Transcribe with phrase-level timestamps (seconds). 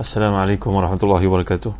[0.00, 1.72] السلام عليكم ورحمة الله وبركاته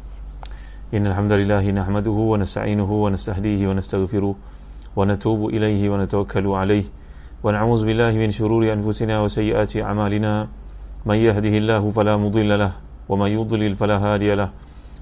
[0.95, 4.35] إن الحمد لله نحمده ونستعينه ونستهديه ونستغفره
[4.97, 6.85] ونتوب إليه ونتوكل عليه
[7.45, 10.49] ونعوذ بالله من شرور أنفسنا وسيئات أعمالنا
[11.07, 12.73] من يهده الله فلا مضل له
[13.09, 14.51] ومن يضلل فلا هادي له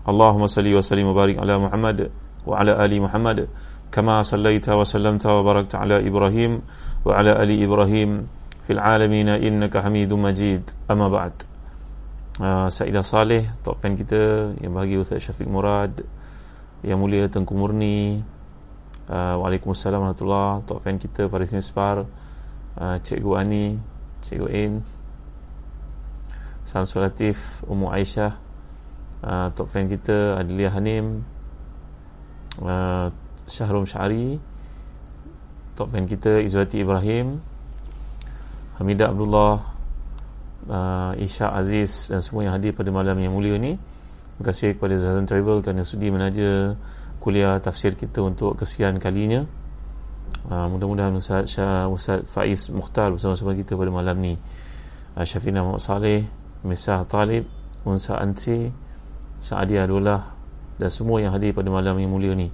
[0.09, 2.11] اللهم صل وسلم وبارك على محمد
[2.46, 3.49] وعلى آل محمد
[3.93, 6.53] كما صليت وسلمت وباركت على إبراهيم
[7.07, 8.11] وعلى آل إبراهيم
[8.70, 10.62] fil alamin innaka hamidum majid.
[10.86, 11.34] Amma ba'd.
[12.38, 16.06] Uh, Saidah Saleh top pen kita yang bagi Ustaz Syafiq Murad
[16.86, 18.21] yang mulia Tengku Murni
[19.10, 20.70] uh, Waalaikumsalam warahmatullahi wabarakatuh.
[20.70, 22.06] Top pen kita Faris Nisfar
[22.78, 23.82] uh, Cikgu Ani
[24.21, 24.74] Cikgu In
[26.62, 28.38] Sam Sulatif Ummu Aisyah
[29.26, 31.26] uh, top kita Adliyah Hanim
[32.62, 33.09] uh,
[33.50, 34.38] Syahrum Syari
[35.73, 37.48] top kita Izwati Ibrahim
[38.80, 39.59] Hamidah Abdullah
[40.72, 43.76] uh, Isya Aziz dan semua yang hadir pada malam yang mulia ni.
[43.76, 46.80] Terima kasih kepada Zazan Travel kerana sudi menaja
[47.20, 49.44] kuliah tafsir kita untuk kesian kalinya.
[50.48, 54.39] Uh, mudah-mudahan Ustaz, Syah, Ustaz Faiz Mukhtar bersama-sama kita pada malam ni.
[55.11, 56.23] Uh, Syafina Muhammad Saleh
[56.64, 57.52] Misah Talib
[57.84, 58.72] Unsa Ansi
[59.44, 60.32] Sa'adia Adullah
[60.80, 62.48] dan semua yang hadir pada malam yang mulia ni.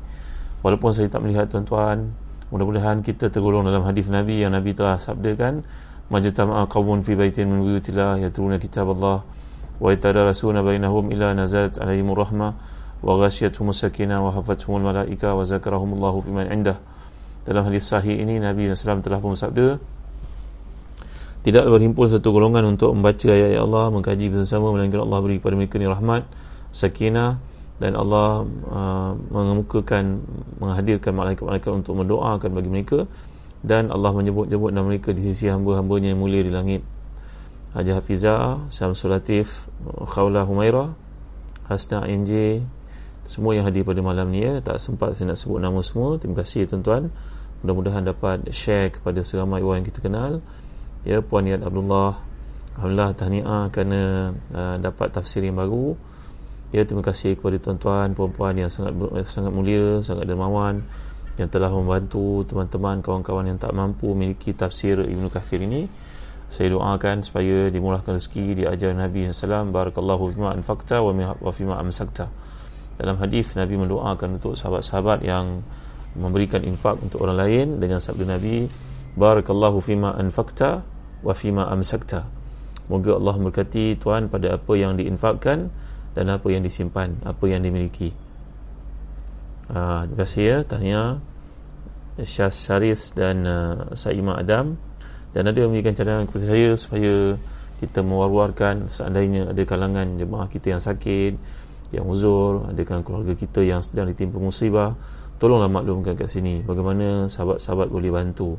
[0.65, 2.17] Walaupun saya tak melihat tuan-tuan
[2.49, 5.61] mudah-mudahan kita tergolong dalam hadis Nabi yang Nabi telah sabdakan
[6.09, 9.25] majtama'a qawmun fi baitin min buyutillah yatruna kitab Allah
[9.81, 12.53] wa yatadarasuna bainahum ila nazalat alaihim rahmah
[13.01, 16.77] wa ghashiyatuhum sakinah wa hafathumul malaika wa zakarahumullahu fi man indah.
[17.45, 19.77] Dalam hadis sahih ini Nabi SAW telah pun bersabda
[21.45, 25.77] tidak berhimpun satu golongan untuk membaca ayat-ayat Allah mengkaji bersama melainkan Allah beri kepada mereka
[25.77, 26.25] ni rahmat
[26.73, 27.37] sakinah
[27.77, 30.25] dan Allah uh, mengemukakan
[30.57, 33.05] menghadirkan malaikat-malaikat untuk mendoakan bagi mereka
[33.65, 36.85] dan Allah menyebut-nyebut nama mereka di sisi hamba-hambanya yang mulia di langit.
[37.73, 40.95] Haji Hafizah, Syamsul Latif, Khawla Humaira
[41.65, 42.61] Hasna NJ
[43.25, 44.61] semua yang hadir pada malam ni ya.
[44.61, 46.21] tak sempat saya nak sebut nama semua.
[46.21, 47.09] Terima kasih tuan-tuan.
[47.65, 50.45] Mudah-mudahan dapat share kepada seramai orang yang kita kenal.
[51.01, 52.21] Ya Puan Yad Abdullah.
[52.77, 54.01] Alhamdulillah tahniah kerana
[54.53, 55.97] uh, dapat tafsir yang baru.
[56.69, 58.93] Ya terima kasih kepada tuan-tuan puan-puan yang sangat
[59.25, 60.85] sangat mulia sangat dermawan
[61.35, 65.87] yang telah membantu teman-teman kawan-kawan yang tak mampu memiliki tafsir Ibnu Kathir ini.
[66.47, 72.31] Saya doakan supaya dimurahkan rezeki di ajar Nabi SAW barakallahu fima anfaqta wa fima amsakta.
[72.95, 75.59] Dalam hadis Nabi mendoakan untuk sahabat-sahabat yang
[76.15, 78.71] memberikan infak untuk orang lain dengan sabda Nabi
[79.19, 80.87] barakallahu fima anfaqta
[81.19, 82.23] wa fima amsakta.
[82.87, 85.67] Moga Allah memberkati tuan pada apa yang diinfakkan
[86.15, 88.15] dan apa yang disimpan apa yang dimiliki
[89.65, 91.01] Uh, terima kasih ya tanya
[92.21, 94.77] Syah Syaris dan uh, Saima Adam.
[95.35, 97.35] Dan ada yang memberikan cadangan kepada saya supaya
[97.83, 101.35] kita mewar-warkan seandainya ada kalangan jemaah kita yang sakit
[101.91, 104.95] yang uzur ada keluarga kita yang sedang ditimpa musibah
[105.37, 108.55] tolonglah maklumkan kat sini bagaimana sahabat-sahabat boleh bantu.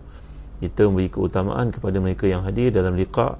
[0.56, 3.36] Kita memberi keutamaan kepada mereka yang hadir dalam liqa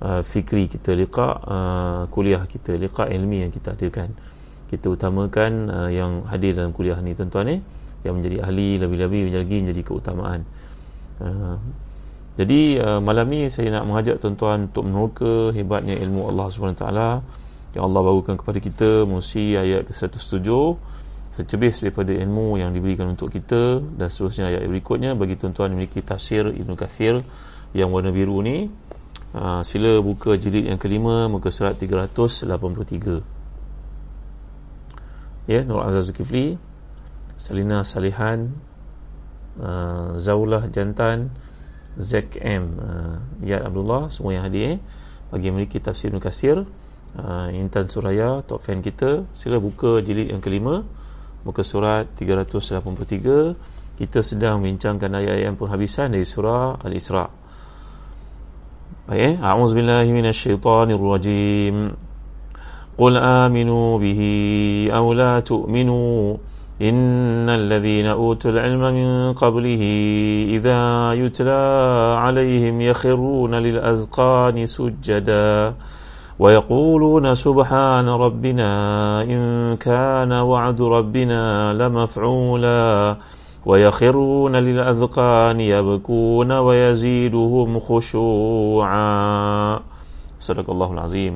[0.00, 4.12] uh, fikri kita liqa uh, kuliah kita liqa ilmi yang kita adakan
[4.74, 7.60] kita utamakan uh, yang hadir dalam kuliah ni tuan-tuan eh
[8.02, 10.42] yang menjadi ahli lebih-lebih lagi menjadi keutamaan.
[11.22, 11.56] Uh,
[12.34, 16.84] jadi uh, malam ni saya nak mengajak tuan-tuan untuk meneroka hebatnya ilmu Allah SWT
[17.78, 20.46] yang Allah bawakan kepada kita Musi ayat ke-107
[21.34, 25.14] secebis daripada ilmu yang diberikan untuk kita dan seterusnya ayat berikutnya.
[25.14, 27.22] Bagi tuan-tuan memiliki tafsir Ibn Kathir
[27.74, 28.70] yang warna biru ni
[29.34, 33.43] uh, sila buka jilid yang kelima muka surat 383
[35.50, 36.56] ya Nur Azaz Zulkifli
[37.36, 38.54] Salina Salihan
[39.60, 41.34] uh, Zaulah Jantan
[42.00, 44.78] Zek M uh, Yad Abdullah semua yang hadir eh.
[45.30, 46.64] bagi memiliki tafsir Ibn Kasir
[47.18, 50.82] uh, Intan Suraya top fan kita sila buka jilid yang kelima
[51.44, 57.30] muka surat 383 kita sedang bincangkan ayat-ayat penghabisan dari surah Al-Isra'
[59.04, 59.34] baik eh.
[59.36, 61.74] A'udzubillahi minasyaitonirrajim
[62.98, 64.20] قل آمنوا به
[64.94, 66.36] أو لا تؤمنوا
[66.82, 69.82] إن الذين أوتوا العلم من قبله
[70.48, 71.62] إذا يتلى
[72.18, 75.74] عليهم يخرون للأذقان سجدا
[76.38, 78.70] ويقولون سبحان ربنا
[79.22, 83.16] إن كان وعد ربنا لمفعولا
[83.66, 89.80] ويخرون للأذقان يبكون ويزيدهم خشوعا
[90.40, 91.34] صدق الله العظيم.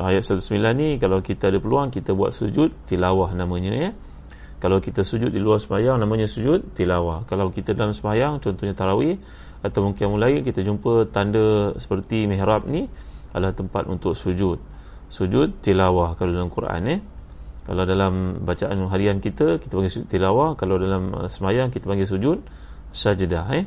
[0.00, 3.90] Ayat 109 ni kalau kita ada peluang kita buat sujud tilawah namanya ya.
[4.58, 7.28] Kalau kita sujud di luar sembahyang namanya sujud tilawah.
[7.28, 9.20] Kalau kita dalam sembahyang contohnya tarawih
[9.60, 12.88] atau mungkin mulai kita jumpa tanda seperti mihrab ni
[13.36, 14.56] adalah tempat untuk sujud.
[15.12, 17.00] Sujud tilawah kalau dalam Quran eh
[17.64, 20.56] kalau dalam bacaan harian kita kita panggil sujud tilawah.
[20.56, 22.40] Kalau dalam uh, semayang kita panggil sujud
[22.92, 23.64] sajadah eh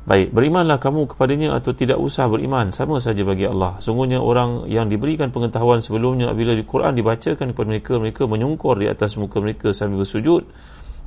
[0.00, 3.76] Baik, berimanlah kamu kepadanya atau tidak usah beriman, sama saja bagi Allah.
[3.84, 8.88] Sungguhnya orang yang diberikan pengetahuan sebelumnya apabila di Quran dibacakan kepada mereka, mereka menyungkur di
[8.88, 10.48] atas muka mereka sambil bersujud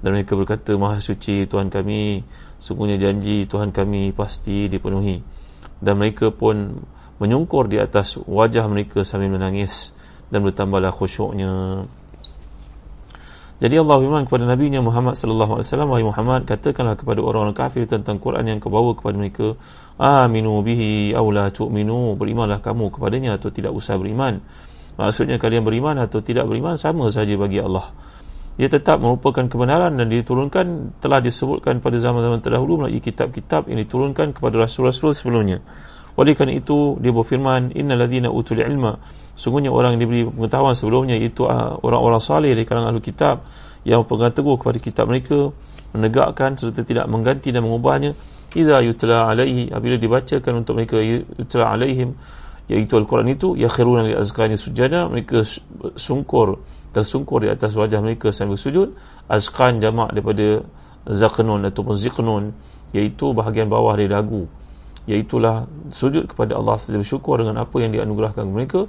[0.06, 2.22] dan mereka berkata, Maha suci Tuhan kami,
[2.62, 5.25] sungguhnya janji Tuhan kami pasti dipenuhi.
[5.81, 6.86] Dan mereka pun
[7.18, 9.95] menyungkur di atas wajah mereka sambil menangis
[10.30, 11.88] dan bertambahlah khusyuknya.
[13.63, 17.56] Jadi Allah firman kepada Nabi Nya Muhammad sallallahu alaihi wasallam wahai Muhammad katakanlah kepada orang-orang
[17.56, 19.56] kafir tentang Quran yang kau bawa kepada mereka
[19.95, 24.44] aminu bihi aw la tu'minu berimanlah kamu kepadanya atau tidak usah beriman.
[25.00, 27.88] Maksudnya kalian beriman atau tidak beriman sama saja bagi Allah.
[28.60, 34.36] Ia tetap merupakan kebenaran dan diturunkan telah disebutkan pada zaman-zaman terdahulu melalui kitab-kitab yang diturunkan
[34.36, 35.63] kepada rasul-rasul sebelumnya
[36.13, 39.01] oleh kerana itu dia berfirman innalladzina utul ilma.
[39.33, 43.42] Sungguhnya orang yang diberi pengetahuan sebelumnya itu ah, orang-orang salih dari kalangan ahli kitab
[43.81, 45.50] yang pegang teguh kepada kitab mereka
[45.98, 48.13] menegakkan serta tidak mengganti dan mengubahnya.
[48.54, 52.13] Idza yutla alaihi apabila dibacakan untuk mereka yutla alaihim
[52.69, 55.42] iaitu al-Quran itu ya khiruna li azqani sujada mereka
[55.98, 56.62] sungkur
[56.94, 58.94] tersungkur di atas wajah mereka sambil sujud.
[59.25, 60.62] Azqan jamak daripada
[61.09, 62.44] zaqnun ataupun ziqnun
[62.94, 64.45] iaitu bahagian bawah dari dagu
[65.04, 68.88] iaitulah sujud kepada Allah sebagai syukur dengan apa yang dianugerahkan mereka.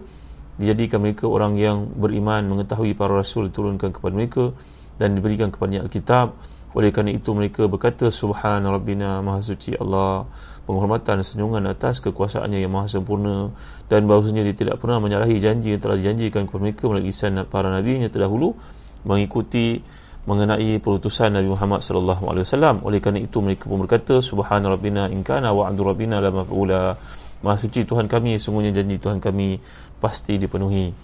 [0.54, 4.54] Dijadikan mereka orang yang beriman mengetahui para rasul turunkan kepada mereka
[5.02, 6.38] dan diberikan kepada Alkitab.
[6.74, 10.26] Oleh kerana itu mereka berkata subhana rabbina maha suci Allah
[10.66, 13.50] penghormatan senyuman atas kekuasaannya yang maha sempurna.
[13.90, 17.70] Dan bahawasanya dia tidak pernah menyalahi janji yang telah dijanjikan kepada mereka melalui lisan para
[17.74, 18.54] nabi yang terdahulu
[19.02, 19.82] mengikuti
[20.24, 22.80] mengenai perutusan Nabi Muhammad sallallahu alaihi wasallam.
[22.84, 26.96] Oleh kerana itu mereka pun berkata subhana rabbina in kana wa'du rabbina la maf'ula.
[27.44, 29.60] Maha suci Tuhan kami sungguhnya janji Tuhan kami
[30.00, 30.96] pasti dipenuhi.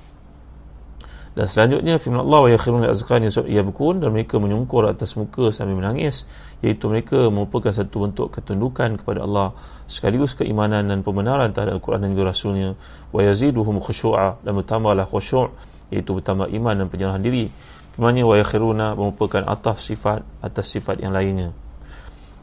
[1.31, 6.25] Dan selanjutnya firman Allah wa yakhirun azqan yabkun dan mereka menyungkur atas muka sambil menangis.
[6.65, 9.55] Iaitu mereka merupakan satu bentuk ketundukan kepada Allah
[9.87, 12.71] sekaligus keimanan dan pembenaran terhadap Al-Quran dan juga Rasulnya.
[13.13, 15.55] Wa yaziduhum khusyu'a dan bertambahlah khusyuk
[15.93, 17.51] iaitu bertambah iman dan penyerahan diri
[17.97, 21.51] firmannya wa yakhiruna merupakan ataf sifat atas sifat yang lainnya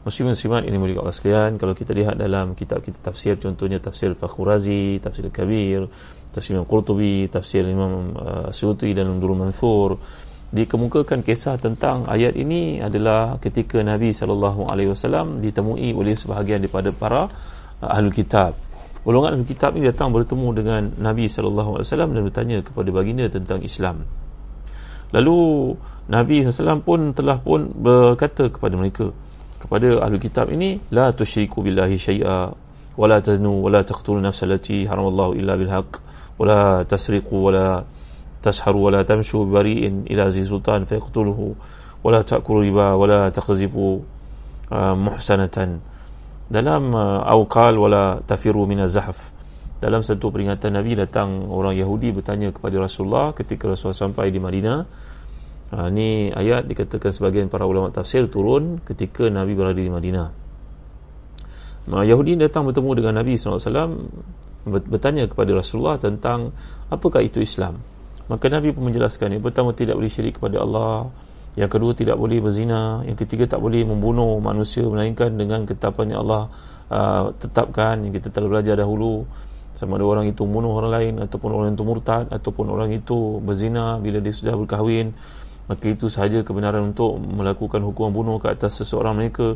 [0.08, 5.04] Muslimin muslimat ini mulia Allah sekalian kalau kita lihat dalam kitab-kitab tafsir contohnya tafsir Fakhurazi,
[5.04, 5.84] tafsir Kabir,
[6.32, 10.00] tafsir Imam Qurtubi, tafsir Imam uh, Suyuti dan Nurul Mansur
[10.48, 16.88] dikemukakan kisah tentang ayat ini adalah ketika Nabi sallallahu alaihi wasallam ditemui oleh sebahagian daripada
[16.88, 17.28] para
[17.84, 18.56] uh, ahli kitab.
[19.04, 23.28] Golongan ahli kitab ini datang bertemu dengan Nabi sallallahu alaihi wasallam dan bertanya kepada baginda
[23.28, 24.08] tentang Islam.
[25.08, 25.72] Lalu
[26.08, 29.12] Nabi SAW pun telah pun berkata kepada mereka,
[29.60, 32.52] kepada ahli kitab ini la tusyriku billahi syai'a
[32.98, 35.92] wa la taznu wa la taqtulu nafsa allati haramallahu illa bil haqq
[36.36, 37.68] wa la tasriqu wa la
[38.44, 41.56] tasharu wa la tamshu bari'in ila zi sultan fayaqtuluhu
[42.04, 44.04] wa la ta'kulu riba wa la taqzifu
[44.68, 45.80] uh, muhsanatan.
[46.48, 49.37] Dalam uh, awqal wa la tafiru min az-zahf
[49.78, 54.78] dalam satu peringatan Nabi datang orang Yahudi bertanya kepada Rasulullah ketika Rasulullah sampai di Madinah
[55.68, 60.28] Ha, ini ayat dikatakan sebagian para ulama tafsir turun ketika Nabi berada di Madinah.
[61.92, 64.08] Ha, Yahudi datang bertemu dengan Nabi SAW
[64.64, 66.56] bertanya kepada Rasulullah tentang
[66.88, 67.84] apakah itu Islam.
[68.32, 71.12] Maka Nabi pun menjelaskan yang pertama tidak boleh syirik kepada Allah.
[71.56, 73.04] Yang kedua tidak boleh berzina.
[73.04, 76.42] Yang ketiga tak boleh membunuh manusia melainkan dengan ketapan yang Allah
[76.92, 79.24] uh, tetapkan yang kita telah belajar dahulu
[79.78, 84.02] sama ada orang itu membunuh orang lain ataupun orang itu murtad ataupun orang itu berzina
[84.02, 85.14] bila dia sudah berkahwin.
[85.70, 89.54] Maka itu sahaja kebenaran untuk melakukan hukuman bunuh ke atas seseorang mereka.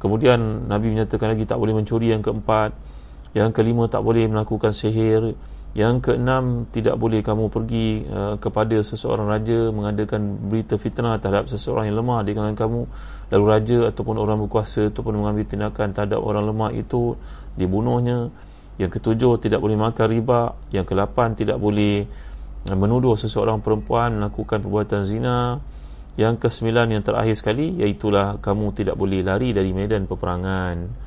[0.00, 2.72] Kemudian Nabi menyatakan lagi tak boleh mencuri yang keempat.
[3.36, 5.36] Yang kelima tak boleh melakukan sihir.
[5.76, 11.92] Yang keenam tidak boleh kamu pergi uh, kepada seseorang raja mengadakan berita fitnah terhadap seseorang
[11.92, 12.80] yang lemah di kalangan kamu.
[13.36, 17.20] Lalu raja ataupun orang berkuasa ataupun mengambil tindakan terhadap orang lemah itu
[17.60, 18.32] dibunuhnya
[18.78, 20.54] yang ketujuh tidak boleh makan riba.
[20.70, 22.06] Yang kelapan tidak boleh
[22.70, 25.58] menuduh seseorang perempuan melakukan perbuatan zina.
[26.14, 31.06] Yang kesembilan yang terakhir sekali iaitulah kamu tidak boleh lari dari medan peperangan.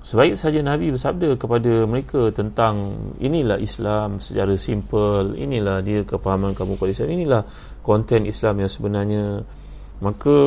[0.00, 6.80] Sebaik saja Nabi bersabda kepada mereka tentang inilah Islam secara simple inilah dia kepahaman kamu
[6.80, 7.42] pada Islam inilah
[7.84, 9.24] konten Islam yang sebenarnya.
[10.00, 10.38] Maka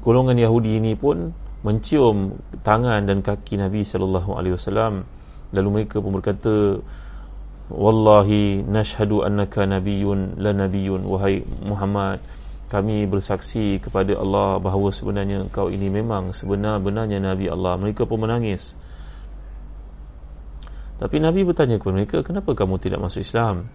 [0.00, 1.30] golongan Yahudi ini pun
[1.60, 5.04] mencium tangan dan kaki Nabi sallallahu alaihi wasallam
[5.54, 6.80] lalu mereka pun berkata
[7.68, 12.16] Wallahi nashhadu annaka nabiyyun la nabiyyun wahai Muhammad
[12.72, 18.72] kami bersaksi kepada Allah bahawa sebenarnya engkau ini memang sebenar-benarnya nabi Allah mereka pun menangis
[20.98, 23.70] Tapi Nabi bertanya kepada mereka, kenapa kamu tidak masuk Islam?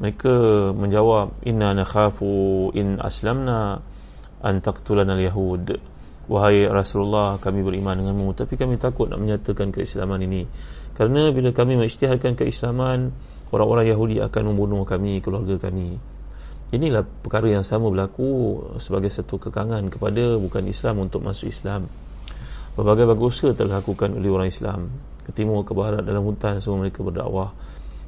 [0.00, 0.32] Mereka
[0.72, 3.84] menjawab, inna nakhafu in aslamna
[4.40, 5.76] an taqtulana al-yahud.
[6.24, 10.48] Wahai Rasulullah, kami beriman denganmu, tapi kami takut nak menyatakan keislaman ini.
[10.94, 13.10] Kerana bila kami mengisytiharkan keislaman,
[13.50, 15.98] orang-orang Yahudi akan membunuh kami, keluarga kami.
[16.74, 21.86] Inilah perkara yang sama berlaku sebagai satu kekangan kepada bukan Islam untuk masuk Islam.
[22.74, 24.90] Berbagai bagus usaha telah dilakukan oleh orang Islam.
[25.22, 27.54] Ke timur ke barat dalam hutan semua mereka berdakwah.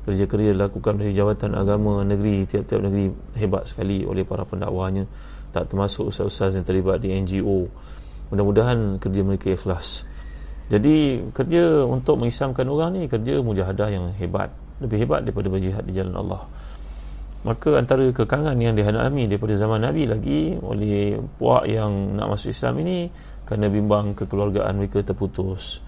[0.06, 5.06] Kerja-kerja dilakukan oleh jawatan agama negeri tiap-tiap negeri hebat sekali oleh para pendakwahnya.
[5.54, 7.70] Tak termasuk ustaz-ustaz yang terlibat di NGO
[8.26, 10.02] mudah-mudahan kerja mereka ikhlas
[10.66, 14.50] jadi kerja untuk mengislamkan orang ni kerja mujahadah yang hebat
[14.82, 16.42] lebih hebat daripada berjihad di jalan Allah.
[17.46, 22.82] Maka antara kekangan yang dihadapi daripada zaman Nabi lagi oleh puak yang nak masuk Islam
[22.82, 23.06] ini
[23.46, 25.78] kerana bimbang kekeluargaan mereka terputus.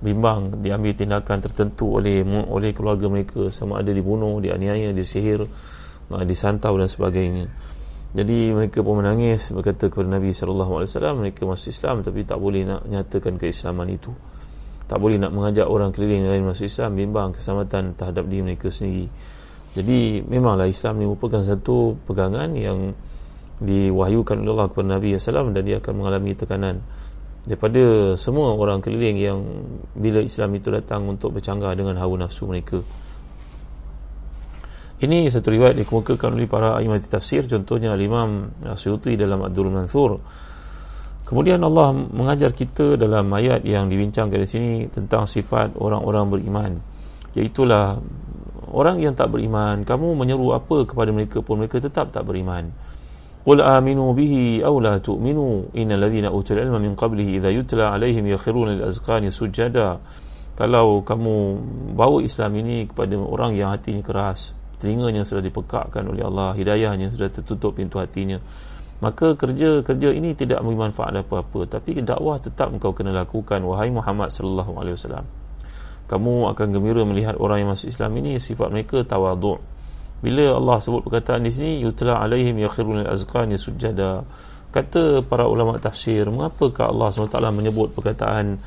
[0.00, 5.44] Bimbang diambil tindakan tertentu oleh oleh keluarga mereka sama ada dibunuh, dianiaya, disihir
[6.10, 7.52] ah, disantau dan sebagainya
[8.12, 10.84] jadi mereka pun menangis berkata kepada Nabi SAW
[11.16, 14.12] mereka masuk Islam tapi tak boleh nak nyatakan keislaman itu.
[14.84, 19.08] Tak boleh nak mengajak orang keliling lain masuk Islam bimbang keselamatan terhadap diri mereka sendiri.
[19.72, 22.92] Jadi memanglah Islam ini merupakan satu pegangan yang
[23.64, 26.84] diwahyukan oleh Allah kepada Nabi SAW dan dia akan mengalami tekanan
[27.48, 29.38] daripada semua orang keliling yang
[29.96, 32.84] bila Islam itu datang untuk bercanggah dengan hawa nafsu mereka
[35.02, 40.22] ini satu riwayat dikemukakan oleh para imam tafsir contohnya Imam Asyuti dalam Abdul Mansur.
[41.26, 46.72] Kemudian Allah mengajar kita dalam ayat yang dibincangkan di sini tentang sifat orang-orang beriman.
[47.34, 47.98] Iaitulah
[48.70, 52.70] orang yang tak beriman kamu menyeru apa kepada mereka pun mereka tetap tak beriman.
[53.42, 58.30] Qul aminu bihi aw la tu'minu innal ladhina utul ilma min qablihi idza yutla alaihim
[58.30, 59.98] yakhruna lil azqani sujada.
[60.54, 61.34] Kalau kamu
[61.98, 67.30] bawa Islam ini kepada orang yang hatinya keras telinganya sudah dipekakkan oleh Allah hidayahnya sudah
[67.30, 68.42] tertutup pintu hatinya.
[68.98, 74.74] Maka kerja-kerja ini tidak bermanfaat apa-apa tapi dakwah tetap engkau kena lakukan wahai Muhammad sallallahu
[74.78, 75.26] alaihi wasallam.
[76.10, 79.62] Kamu akan gembira melihat orang yang masuk Islam ini sifat mereka tawaduk
[80.22, 84.22] bila Allah sebut perkataan di sini yutla alaihim yakhirun al-azqani sujada
[84.70, 88.62] kata para ulama tafsir mengapakah Allah SWT menyebut perkataan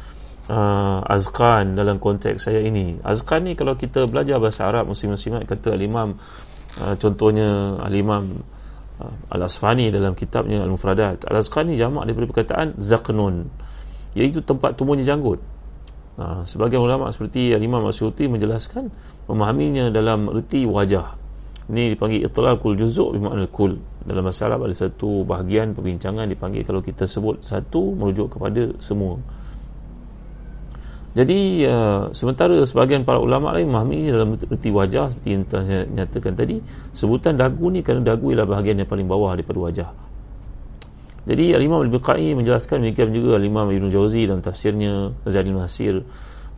[0.50, 5.74] uh, azqan dalam konteks saya ini azqan ni kalau kita belajar bahasa Arab muslim-muslimat kata
[5.74, 6.18] al-imam
[6.82, 8.42] uh, contohnya al-imam
[9.00, 13.50] uh, al-asfani dalam kitabnya al-mufradat al-azqan ni jamak daripada perkataan zaqnun
[14.16, 15.42] iaitu tempat tumbuhnya janggut
[16.16, 18.88] Ha, sebagian ulama seperti Imam Asyuti menjelaskan
[19.28, 21.20] memahaminya dalam erti wajah.
[21.68, 23.84] Ini dipanggil itlaqul juzuk bermakna kul.
[24.08, 29.20] Dalam masalah ada satu bahagian perbincangan dipanggil kalau kita sebut satu merujuk kepada semua.
[31.16, 36.36] Jadi uh, sementara sebagian para ulama lain memahami dalam erti wajah seperti yang saya nyatakan
[36.36, 36.60] tadi,
[36.92, 39.90] sebutan dagu ni kerana dagu ialah bahagian yang paling bawah daripada wajah.
[41.26, 46.04] Jadi Al-Imam Al-Biqai menjelaskan demikian juga Al-Imam Ibn Jauzi dalam tafsirnya Zadil Masir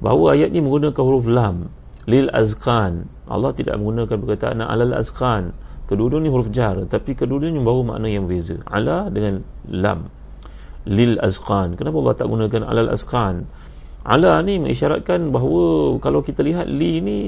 [0.01, 1.69] bahawa ayat ini menggunakan huruf lam
[2.09, 3.05] lil azqan.
[3.29, 5.53] Allah tidak menggunakan perkataan alal azqan.
[5.85, 8.57] Kedua-dua ni huruf jar tapi kedua-duanya membawa makna yang berbeza.
[8.65, 10.09] Ala dengan lam
[10.89, 11.77] lil azqan.
[11.77, 13.45] Kenapa Allah tak gunakan alal azqan?
[14.07, 17.19] Ala ni mengisyaratkan bahawa kalau kita lihat li ni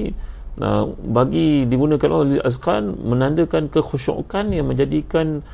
[0.64, 5.44] uh, bagi digunakan oleh lil azqan menandakan kekhusyukan yang menjadikan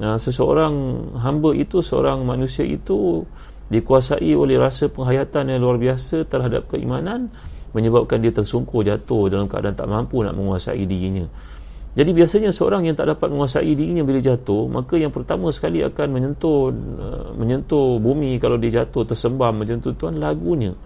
[0.00, 3.28] uh, seseorang hamba itu seorang manusia itu
[3.68, 7.28] dikuasai oleh rasa penghayatan yang luar biasa terhadap keimanan
[7.76, 11.28] menyebabkan dia tersungkur jatuh dalam keadaan tak mampu nak menguasai dirinya
[11.90, 16.08] jadi biasanya seorang yang tak dapat menguasai dirinya bila jatuh maka yang pertama sekali akan
[16.14, 20.78] menyentuh uh, menyentuh bumi kalau dia jatuh tersembam macam tu tuan lagunya.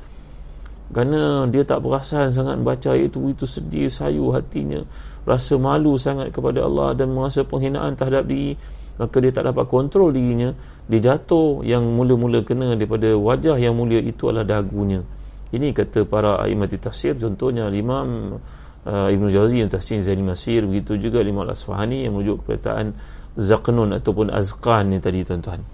[0.89, 4.85] Kerana dia tak perasan sangat baca itu itu sedih sayu hatinya
[5.29, 8.57] rasa malu sangat kepada Allah dan merasa penghinaan terhadap diri
[8.97, 10.57] maka dia tak dapat kontrol dirinya.
[10.89, 15.05] Dia jatuh yang mula-mula kena daripada wajah yang mulia itu adalah dagunya.
[15.53, 18.41] Ini kata para imam tafsir contohnya Imam
[18.85, 22.97] uh, Ibn Jawzi yang tafsir Zaini Masir begitu juga Imam Al-Asfahani yang merujuk kepertaan
[23.35, 25.65] Zaqnun ataupun Azqan ni tadi tuan-tuan.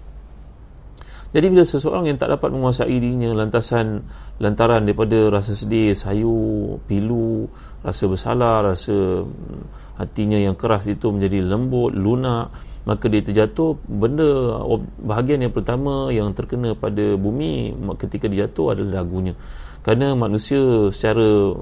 [1.31, 4.03] Jadi bila seseorang yang tak dapat menguasai dirinya lantasan
[4.43, 7.47] lantaran daripada rasa sedih, sayu, pilu,
[7.87, 12.51] rasa bersalah, rasa hmm, hatinya yang keras itu menjadi lembut, lunak,
[12.83, 14.59] maka dia terjatuh benda
[14.99, 19.39] bahagian yang pertama yang terkena pada bumi ketika dia jatuh adalah dagunya.
[19.87, 21.55] Kerana manusia secara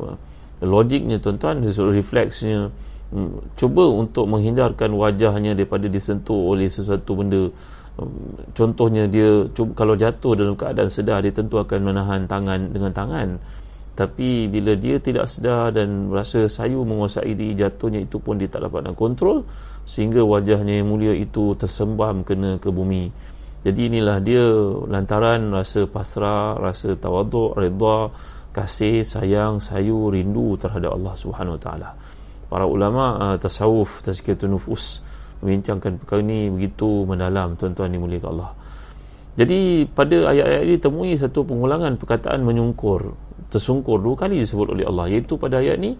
[0.60, 2.72] logiknya tuan-tuan refleksnya
[3.12, 7.52] mm, cuba untuk menghindarkan wajahnya daripada disentuh oleh sesuatu benda.
[8.00, 12.92] Mm, contohnya dia cuba, kalau jatuh dalam keadaan sedar dia tentu akan menahan tangan dengan
[12.92, 13.30] tangan.
[14.00, 18.64] Tapi bila dia tidak sedar dan rasa sayu menguasai diri jatuhnya itu pun dia tak
[18.64, 19.44] dapat nak kontrol
[19.84, 23.12] sehingga wajahnya yang mulia itu tersembam kena ke bumi.
[23.60, 24.44] Jadi inilah dia
[24.88, 28.08] lantaran rasa pasrah rasa tawaduk redha
[28.52, 31.90] kasih sayang sayu rindu terhadap Allah Subhanahu Wa Taala.
[32.50, 35.06] Para ulama uh, tasawuf tazkiyatun nufus
[35.46, 38.52] membincangkan perkara ini begitu mendalam tuan-tuan dimuliakan Allah.
[39.40, 43.16] Jadi pada ayat-ayat ini temui satu pengulangan perkataan menyungkur
[43.48, 45.08] tersungkur dua kali disebut oleh Allah.
[45.08, 45.96] Iaitu pada ayat ni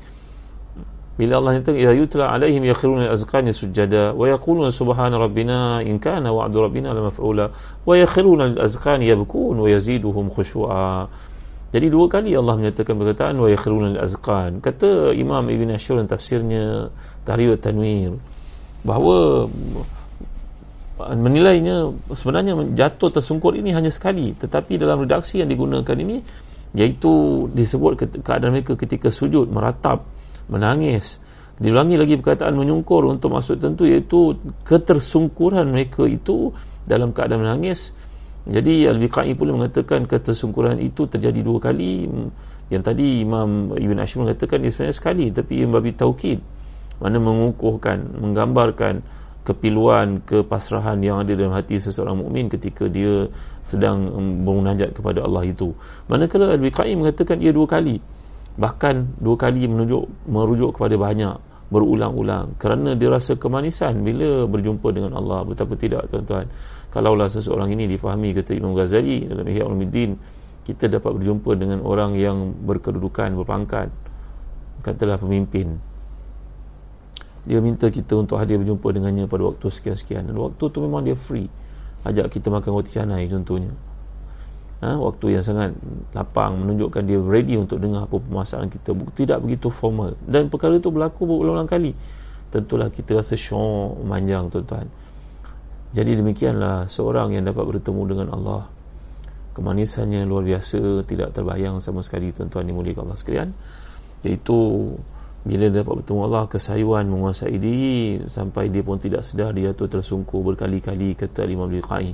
[1.20, 6.32] bila Allah nyatakan ya yutla alaihim yakhiruna al-azqani sujada wa yaquluna subhana rabbina in kana
[6.32, 7.52] wa'du rabbina la maf'ula
[7.84, 11.12] wa yakhiruna al-azqani yabkun wa yaziduhum khushu'a
[11.70, 16.90] jadi dua kali Allah menyatakan perkataan wa yakhiruna al-azqan kata Imam Ibn Ashur dalam tafsirnya
[17.26, 18.18] Tahrir Tanwir
[18.82, 19.46] bahawa
[21.00, 26.26] menilainya sebenarnya jatuh tersungkur ini hanya sekali tetapi dalam redaksi yang digunakan ini
[26.74, 30.06] iaitu disebut keadaan mereka ketika sujud meratap
[30.50, 31.18] menangis.
[31.60, 36.56] Diulangi lagi perkataan menyungkur untuk maksud tentu iaitu ketersungkuran mereka itu
[36.88, 37.92] dalam keadaan menangis
[38.48, 42.08] jadi Al-Biqai pula mengatakan ketersungkuran itu terjadi dua kali.
[42.70, 46.40] Yang tadi Imam Ibn Ashim mengatakan dia sebenarnya sekali tapi yang babi taukid.
[47.04, 49.04] Mana mengukuhkan menggambarkan
[49.44, 53.32] kepiluan kepasrahan yang ada dalam hati seseorang mukmin ketika dia
[53.66, 54.08] sedang
[54.46, 55.74] bermunajat kepada Allah itu.
[56.08, 58.00] Manakala Al-Biqai mengatakan ia dua kali.
[58.60, 61.36] Bahkan dua kali menujuk merujuk kepada banyak
[61.70, 62.58] berulang-ulang.
[62.58, 65.46] Kerana dia rasa kemanisan bila berjumpa dengan Allah.
[65.46, 66.50] Betapa tidak tuan-tuan
[66.90, 70.18] kalaulah seseorang ini difahami kata Imam Ghazali dalam Ihya Ulumuddin
[70.70, 73.90] kita dapat berjumpa dengan orang yang berkedudukan berpangkat.
[74.86, 75.82] Katalah pemimpin.
[77.50, 80.30] Dia minta kita untuk hadir berjumpa dengannya pada waktu sekian-sekian.
[80.30, 81.50] Dan waktu tu memang dia free.
[82.06, 83.74] Ajak kita makan roti canai contohnya.
[84.86, 85.74] Ha, waktu yang sangat
[86.14, 88.94] lapang menunjukkan dia ready untuk dengar apa permasalahan kita.
[88.94, 90.14] Tidak begitu formal.
[90.22, 91.98] Dan perkara itu berlaku berulang-ulang kali.
[92.54, 94.86] Tentulah kita rasa syok manjang tuan-tuan
[95.90, 98.70] jadi demikianlah seorang yang dapat bertemu dengan Allah.
[99.58, 103.50] Kemanisannya luar biasa tidak terbayang sama sekali tuan-tuan dimuliakan Allah sekalian.
[104.22, 104.58] Iaitu
[105.40, 110.44] bila dapat bertemu Allah kesayuan menguasai diri sampai dia pun tidak sedar dia tu tersungkur
[110.44, 112.12] berkali-kali kata Imam Liqai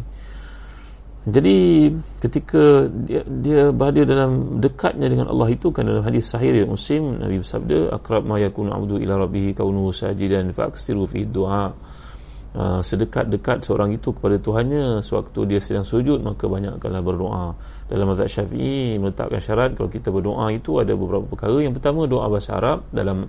[1.26, 1.90] jadi
[2.22, 7.18] ketika dia, dia berada dalam dekatnya dengan Allah itu kan dalam hadis sahih yang Muslim
[7.18, 11.74] Nabi bersabda akrab ma yakunu abdu ila rabbih kaunuhu sajidan fa'ksiru fi du'a
[12.56, 17.60] uh, sedekat-dekat seorang itu kepada Tuhannya sewaktu dia sedang sujud maka banyakkanlah berdoa.
[17.92, 21.60] Dalam mazhab syafi'i meletakkan syarat kalau kita berdoa itu ada beberapa perkara.
[21.60, 22.88] Yang pertama doa bahasa Arab.
[22.90, 23.28] Dalam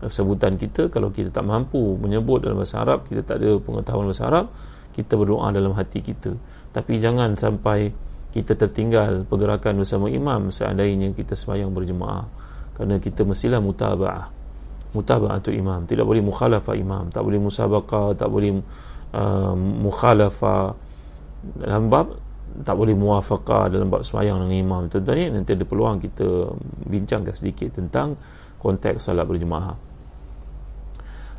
[0.00, 4.32] sebutan kita kalau kita tak mampu menyebut dalam bahasa Arab kita tak ada pengetahuan bahasa
[4.32, 4.48] Arab
[4.96, 6.32] kita berdoa dalam hati kita.
[6.72, 7.92] Tapi jangan sampai
[8.30, 12.24] kita tertinggal pergerakan bersama imam seandainya kita sembahyang berjemaah.
[12.78, 14.39] Kerana kita mestilah mutaba'ah
[14.94, 15.86] mutaba'atul imam.
[15.86, 17.10] Tidak boleh mukhalafah imam.
[17.14, 18.58] Tak boleh musabaqah tak boleh
[19.14, 20.74] uh, mukhalafah.
[21.40, 22.20] Dalam bab
[22.66, 24.82] tak boleh muafaqah dalam bab semayang dengan imam.
[24.90, 26.50] Tuan-tuan ni nanti ada peluang kita
[26.90, 28.18] bincangkan sedikit tentang
[28.58, 29.78] konteks salat berjemaah.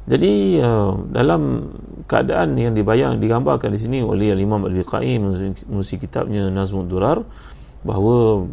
[0.01, 1.71] Jadi uh, dalam
[2.09, 7.21] keadaan yang dibayang digambarkan di sini oleh Imam Al-Biqai menulis kitabnya Nazmul Durar
[7.85, 8.45] bahawa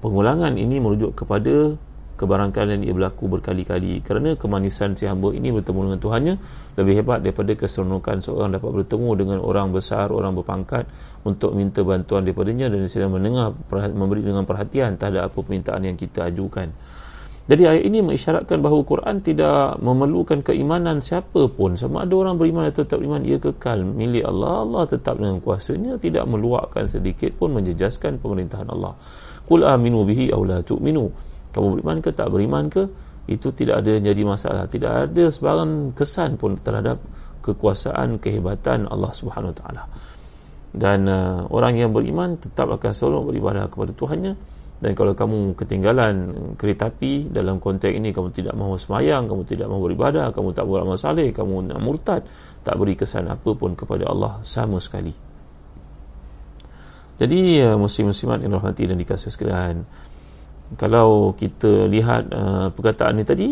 [0.00, 1.76] pengulangan ini merujuk kepada
[2.16, 4.00] kebarangkalian ia berlaku berkali-kali.
[4.00, 6.34] Kerana kemanisan si hamba ini bertemu dengan Tuhannya
[6.80, 10.88] lebih hebat daripada keseronokan seorang dapat bertemu dengan orang besar, orang berpangkat
[11.28, 16.26] untuk minta bantuan daripadanya dan sedang mendengar memberi dengan perhatian terhadap apa permintaan yang kita
[16.32, 16.72] ajukan.
[17.46, 21.78] Jadi ayat ini mengisyaratkan bahawa Quran tidak memerlukan keimanan siapa pun.
[21.78, 24.66] Sama ada orang beriman atau tak beriman ia kekal milik Allah.
[24.66, 28.98] Allah tetap dengan kuasanya tidak meluakkan sedikit pun menjejaskan pemerintahan Allah.
[29.46, 31.06] Qul aminu bihi aw la tu'minu
[31.56, 32.92] kamu beriman ke tak beriman ke
[33.26, 34.68] itu tidak ada jadi masalah.
[34.70, 37.02] Tidak ada sebarang kesan pun terhadap
[37.42, 39.82] kekuasaan kehebatan Allah Subhanahu Wa Taala.
[40.76, 44.34] Dan uh, orang yang beriman tetap akan selalu beribadah kepada Tuhannya.
[44.76, 46.14] Dan kalau kamu ketinggalan
[46.60, 50.68] kereta api dalam konteks ini kamu tidak mahu semayang kamu tidak mahu beribadah kamu tak
[50.68, 52.28] buat amal saleh kamu nak murtad
[52.60, 55.16] tak beri kesan apa pun kepada Allah sama sekali.
[57.16, 59.88] Jadi uh, muslim-muslimat yang rahmati dan dikasih sekalian
[60.74, 63.48] kalau kita lihat uh, perkataan ini tadi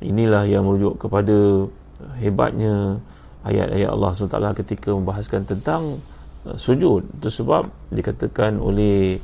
[0.00, 1.68] inilah yang merujuk kepada
[2.16, 3.04] hebatnya
[3.44, 6.00] ayat-ayat Allah SWT ketika membahaskan tentang
[6.48, 7.04] uh, sujud.
[7.20, 9.20] Sebab dikatakan oleh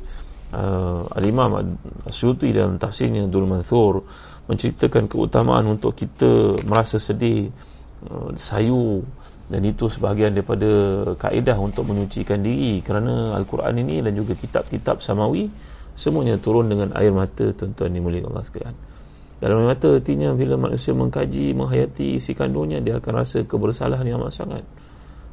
[0.53, 1.81] uh, Al-Imam
[2.13, 4.05] Syuti dalam tafsirnya Dul Manthur
[4.45, 7.49] menceritakan keutamaan untuk kita merasa sedih
[8.05, 9.01] uh, sayu.
[9.45, 10.69] Dan itu sebahagian daripada
[11.21, 12.85] kaedah untuk menyucikan diri.
[12.85, 15.49] Kerana Al-Quran ini dan juga kitab-kitab samawi
[15.95, 18.75] semuanya turun dengan air mata tuan-tuan dimuliakan Allah sekalian.
[19.39, 24.19] Dalam air mata artinya bila manusia mengkaji menghayati isi kandungnya dia akan rasa kebersalahan yang
[24.19, 24.63] amat sangat.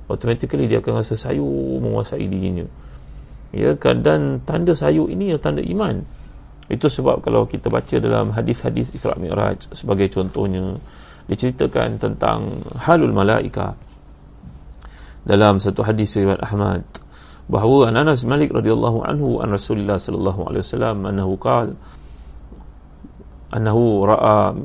[0.07, 1.47] Automatically dia akan rasa sayu
[1.83, 2.67] menguasai dirinya.
[3.53, 6.03] Ya kan dan tanda sayu ini adalah tanda iman.
[6.73, 10.79] Itu sebab kalau kita baca dalam hadis-hadis Isra Mi'raj sebagai contohnya
[11.27, 13.77] diceritakan tentang halul malaika.
[15.23, 16.83] Dalam satu hadis riwayat Ahmad
[17.53, 21.77] bahawa Anas Malik radhiyallahu anhu an Rasulullah sallallahu alaihi wasallam annahu qala
[23.53, 24.57] annahu ra'a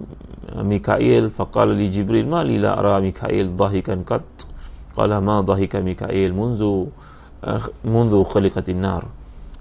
[0.63, 4.23] Mikail faqala li Jibril ma li la ara Mikail dhahikan qat?
[4.95, 6.87] Qala ma dhahika Mikail munzu
[7.83, 9.03] munzu khaliqatin nar.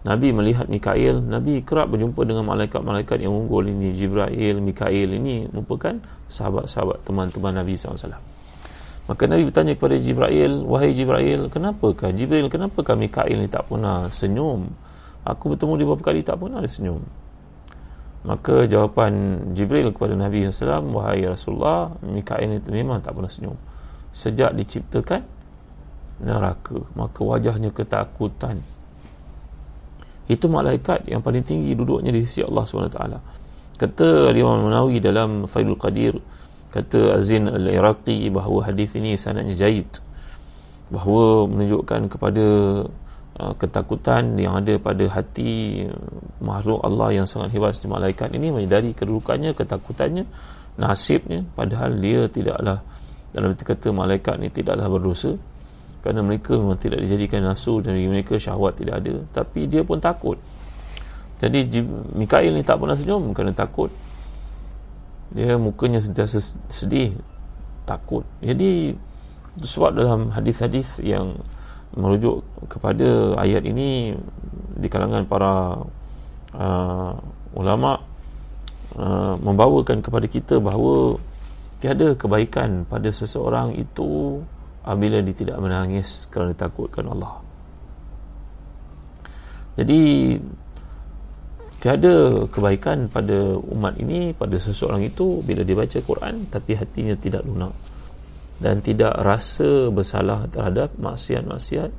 [0.06, 5.98] Nabi melihat Mikail Nabi kerap berjumpa dengan malaikat-malaikat yang unggul ini Jibril, Mikail ini merupakan
[6.30, 8.35] sahabat-sahabat teman-teman Nabi SAW
[9.06, 12.10] maka Nabi bertanya kepada Jibril Wahai Jibril, kenapakah?
[12.10, 14.66] Jibril, kenapakah Mikail ini tak pernah senyum?
[15.22, 17.02] Aku bertemu dia beberapa kali tak pernah dia senyum.
[18.26, 23.54] Maka jawapan Jibril kepada Nabi SAW Wahai Rasulullah Mikail itu memang tak pernah senyum.
[24.10, 25.22] Sejak diciptakan
[26.16, 28.58] Neraka Maka wajahnya ketakutan.
[30.26, 32.98] Itu malaikat yang paling tinggi duduknya di sisi Allah SWT
[33.78, 36.18] Kata Imam Munawi dalam Faidul Qadir
[36.76, 40.04] Kata Azin Al-Iraqi Bahawa hadis ini sanatnya jahit.
[40.92, 42.44] Bahawa menunjukkan kepada
[43.36, 45.84] Uh, ketakutan yang ada pada hati
[46.40, 50.24] makhluk Allah yang sangat hebat seperti malaikat ini menyedari kedudukannya, ketakutannya,
[50.80, 51.44] nasibnya.
[51.52, 52.80] Padahal dia tidaklah
[53.36, 55.36] dalam arti kata malaikat ini tidaklah berdosa.
[56.00, 59.20] Kerana mereka memang tidak dijadikan nafsu dan mereka syahwat tidak ada.
[59.28, 60.40] Tapi dia pun takut.
[61.36, 61.84] Jadi
[62.16, 63.92] Mikail ni tak pernah senyum kerana takut
[65.34, 67.14] dia mukanya sentiasa sedih
[67.88, 68.94] takut jadi
[69.62, 71.40] sebab dalam hadis-hadis yang
[71.96, 74.12] merujuk kepada ayat ini
[74.76, 75.80] di kalangan para
[76.52, 77.12] uh,
[77.56, 78.04] ulama
[79.00, 81.16] uh, membawakan kepada kita bahawa
[81.80, 84.42] tiada kebaikan pada seseorang itu
[84.84, 87.40] apabila dia tidak menangis kerana takutkan Allah.
[89.76, 90.36] Jadi
[91.86, 97.46] tiada kebaikan pada umat ini pada seseorang itu bila dia baca Quran tapi hatinya tidak
[97.46, 97.70] lunak.
[98.58, 101.90] Dan tidak rasa bersalah terhadap maksiat-maksiat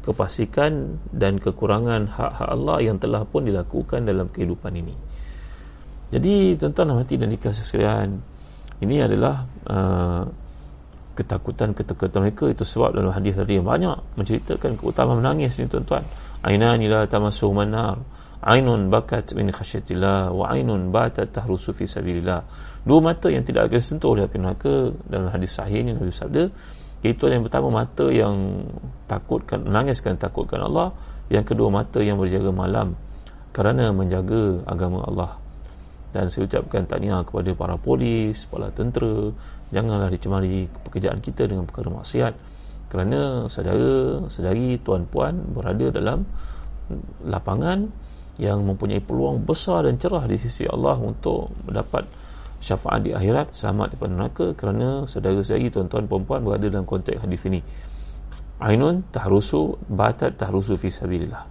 [0.00, 4.96] kefasikan dan kekurangan hak-hak Allah yang telah pun dilakukan dalam kehidupan ini.
[6.08, 8.16] Jadi tuan-tuan hati dan dikasih sekalian
[8.80, 10.24] ini adalah uh,
[11.20, 12.48] ketakutan-ketakutan mereka.
[12.48, 16.00] Itu sebab dalam hadis tadi banyak menceritakan keutamaan menangis ni tuan-tuan.
[16.40, 22.44] Ainani la tamassu manar ainun bakat min khasyatillah wa ainun batat tahrusu fi sabilillah.
[22.84, 26.52] Dua mata yang tidak akan sentuh oleh api neraka dalam hadis sahih ini Nabi sabda
[27.04, 28.68] itu yang pertama mata yang
[29.08, 30.92] takutkan menangiskan takutkan Allah
[31.32, 32.96] yang kedua mata yang berjaga malam
[33.56, 35.40] kerana menjaga agama Allah.
[36.14, 39.34] Dan saya ucapkan tahniah kepada para polis, para tentera
[39.74, 42.34] janganlah dicemari pekerjaan kita dengan perkara maksiat.
[42.86, 46.22] Kerana saudara, saudari, tuan-puan berada dalam
[47.26, 47.90] lapangan
[48.40, 52.06] yang mempunyai peluang besar dan cerah di sisi Allah untuk mendapat
[52.58, 57.60] syafaat di akhirat selamat daripada neraka kerana saudara-saudari tuan-tuan perempuan berada dalam konteks hadis ini.
[58.58, 61.44] Ainun tahrusu batat tahrusu fi sabilillah.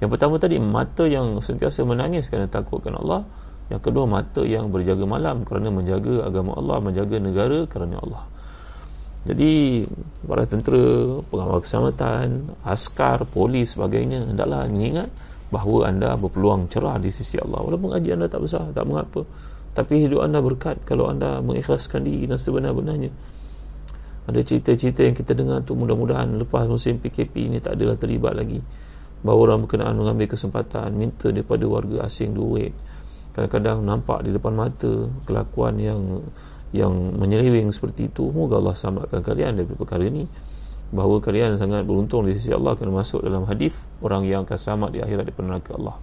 [0.00, 3.28] Yang pertama tadi mata yang sentiasa menangis kerana takutkan Allah.
[3.66, 8.24] Yang kedua mata yang berjaga malam kerana menjaga agama Allah menjaga negara kerana Allah.
[9.26, 9.82] Jadi
[10.22, 15.10] para tentera pengawal keselamatan askar polis sebagainya hendaklah mengingat
[15.56, 17.64] bahawa anda berpeluang cerah di sisi Allah.
[17.64, 19.24] Walaupun gaji anda tak besar tak mengapa.
[19.72, 23.08] Tapi hidup anda berkat kalau anda mengikhlaskan diri dan sebenar-benarnya.
[24.28, 28.60] Ada cerita-cerita yang kita dengar tu mudah-mudahan lepas musim PKP ini tak adalah terlibat lagi.
[29.24, 32.76] Bahawa orang berkenaan mengambil kesempatan minta daripada warga asing duit.
[33.32, 36.24] Kadang-kadang nampak di depan mata kelakuan yang
[36.74, 38.28] yang menyeleweng seperti itu.
[38.28, 40.24] Moga Allah selamatkan kalian dari perkara ini
[40.94, 44.90] bahawa kalian sangat beruntung di sisi Allah kerana masuk dalam hadis orang yang akan selamat
[44.94, 45.96] di akhirat daripada neraka Allah.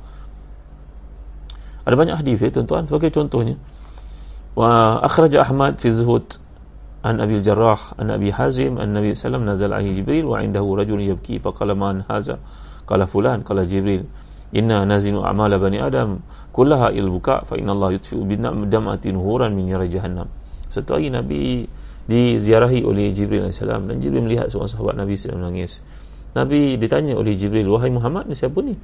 [1.84, 3.56] Ada banyak hadis ya tuan-tuan sebagai contohnya.
[4.56, 6.24] Wa akhraj Ahmad fi Zuhud
[7.04, 11.00] an Abi Jarrah an Abi Hazim an Nabi sallam nazal alaihi Jibril wa indahu rajul
[11.04, 12.40] yabki fa qala man haza
[12.88, 14.08] qala fulan qala Jibril
[14.56, 16.24] inna nazinu a'mala bani adam
[16.56, 20.32] kullaha il buka fa inna Allah yutfi'u bin dam'atin huran min yara jahannam.
[20.72, 21.68] Satu hari Nabi
[22.04, 25.80] diziarahi oleh Jibril AS dan Jibril melihat seorang sahabat Nabi sedang menangis.
[26.34, 28.76] Nabi ditanya oleh Jibril wahai Muhammad ni siapa ni?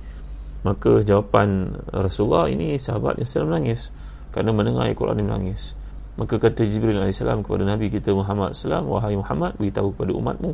[0.63, 3.91] Maka jawapan Rasulullah ini sahabat yang sedang menangis.
[4.29, 5.73] Kerana mendengar Al-Quran ini menangis.
[6.19, 10.51] Maka kata Jibril AS kepada Nabi kita Muhammad SAW wahai Muhammad beritahu kepada umatmu.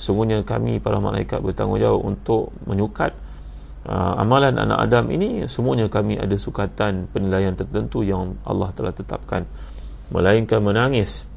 [0.00, 3.12] Sungguhnya kami para malaikat bertanggungjawab untuk menyukat
[3.84, 5.44] uh, amalan anak Adam ini.
[5.50, 9.44] Semuanya kami ada sukatan penilaian tertentu yang Allah telah tetapkan.
[10.10, 11.29] Melainkan menangis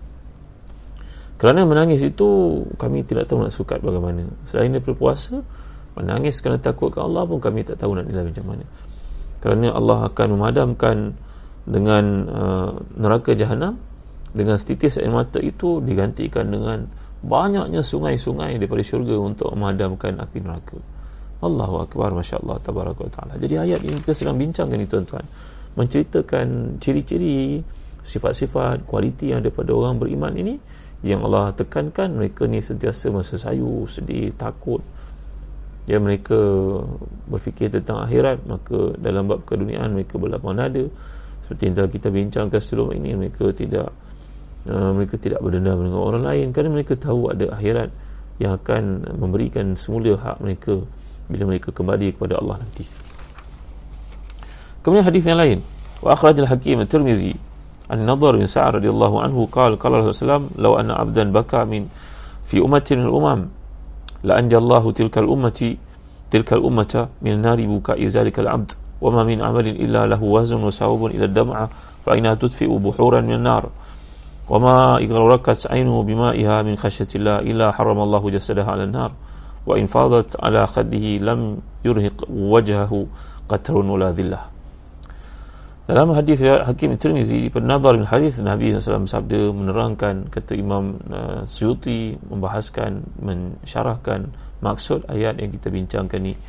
[1.43, 4.32] kerana menangis itu kami tidak tahu nak sukat bagaimana.
[4.47, 5.43] Selain daripada puasa
[5.99, 8.63] menangis kerana takut ke Allah pun kami tak tahu nak nilai macam mana.
[9.43, 11.19] Kerana Allah akan memadamkan
[11.67, 13.75] dengan uh, neraka jahanam
[14.32, 16.88] dengan setitis air mata itu digantikan dengan
[17.19, 20.79] banyaknya sungai-sungai daripada syurga untuk memadamkan api neraka.
[21.43, 23.36] Allahu Akbar Masya Allah Tabaraka Ta'ala.
[23.36, 25.27] Jadi ayat ini kita sedang bincangkan ini tuan-tuan
[25.75, 27.60] Menceritakan ciri-ciri
[27.99, 30.56] Sifat-sifat kualiti yang daripada orang beriman ini
[31.04, 34.82] Yang Allah tekankan Mereka ni sentiasa masa sayu Sedih, takut.
[35.84, 36.39] Ya mereka
[37.28, 40.88] berfikir tentang akhirat Maka dalam bab keduniaan mereka berlapang nada.
[41.44, 43.92] Seperti yang telah kita bincangkan sebelum ini Mereka tidak
[44.72, 47.92] uh, Mereka tidak berdendam dengan orang lain Kerana mereka tahu ada akhirat
[48.39, 48.84] Yang akan
[49.20, 50.88] memberikan semula hak mereka
[51.28, 52.84] bila mereka kembali kepada Allah nanti.
[54.84, 55.63] Kemudian hadis yang lain,
[56.04, 57.39] wa akhraj al-Hakim at-Tirmizi
[57.91, 61.63] النضر بن سعد رضي الله عنه قال قال الله عليه وسلم لو أن عبدا بكى
[61.63, 61.88] من
[62.46, 63.46] في أمة من الأمم
[64.24, 65.76] لأنجى الله تلك الأمة
[66.32, 71.26] تلك الأمة من نار بكاء ذلك العبد وما من عمل إلا له وزن وثواب إلى
[71.26, 71.69] الدمعة
[72.06, 73.69] فإنها تدفئ بحورا من النار.
[74.50, 79.12] وما إغرقت عينه بمائها من خشية الله إلا حرم الله جسدها على النار
[79.67, 83.06] وإن فاضت على خده لم يرهق وجهه
[83.50, 84.39] قتر ولا ذلة.
[85.84, 92.15] Dalam hadis Hakim Tirmizi penazar bin hadis Nabi SAW sabda menerangkan kata Imam uh, Suyuti
[92.15, 94.32] membahaskan mensyarahkan
[94.63, 96.39] maksud ayat yang kita bincangkan ni.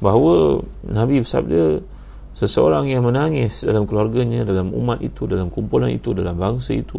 [0.00, 1.84] Bahawa Nabi bersabda
[2.32, 6.96] seseorang yang menangis dalam keluarganya dalam umat itu dalam kumpulan itu dalam bangsa itu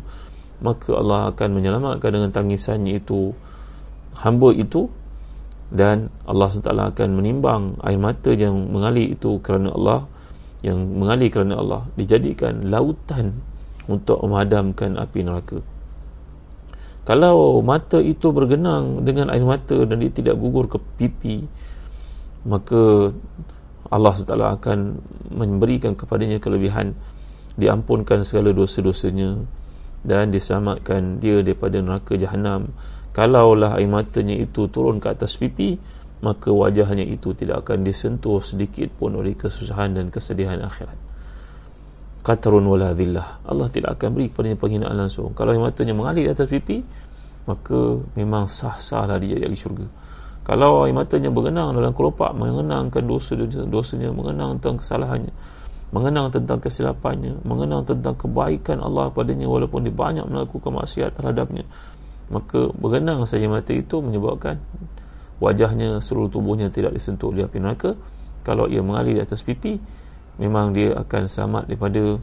[0.61, 3.33] maka Allah akan menyelamatkan dengan tangisannya itu
[4.21, 4.85] hamba itu
[5.73, 10.10] dan Allah SWT akan menimbang air mata yang mengalir itu kerana Allah
[10.61, 13.41] yang mengalir kerana Allah dijadikan lautan
[13.89, 15.59] untuk memadamkan api neraka.
[17.01, 21.49] Kalau mata itu bergenang dengan air mata dan dia tidak gugur ke pipi
[22.45, 23.13] maka
[23.91, 24.79] Allah SWT akan
[25.33, 26.95] memberikan kepadanya kelebihan.
[27.59, 29.43] Diampunkan segala dosa-dosanya
[30.07, 32.71] dan diselamatkan dia daripada neraka jahanam.
[33.11, 35.75] Kalaulah air matanya itu turun ke atas pipi
[36.21, 40.97] maka wajahnya itu tidak akan disentuh sedikit pun oleh kesusahan dan kesedihan akhirat.
[42.21, 43.41] Katrun wala dhillah.
[43.41, 45.33] Allah tidak akan beri kepadanya penghinaan langsung.
[45.33, 46.85] Kalau air matanya mengalir atas pipi
[47.49, 49.89] maka memang sah-sahlah dia di syurga.
[50.45, 55.33] Kalau air matanya bergenang dalam kelopak mengenangkan dosa-dosanya mengenang tentang kesalahannya
[55.91, 61.67] mengenang tentang kesilapannya mengenang tentang kebaikan Allah padanya walaupun dia banyak melakukan maksiat terhadapnya
[62.31, 64.63] maka bergenang saja mata itu menyebabkan
[65.41, 67.97] wajahnya seluruh tubuhnya tidak disentuh oleh api neraka
[68.45, 69.81] kalau ia mengalir di atas pipi
[70.37, 72.21] memang dia akan selamat daripada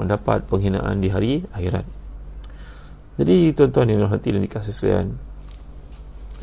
[0.00, 1.84] mendapat penghinaan di hari akhirat
[3.20, 5.14] jadi tuan-tuan yang hati dan dikasih sekalian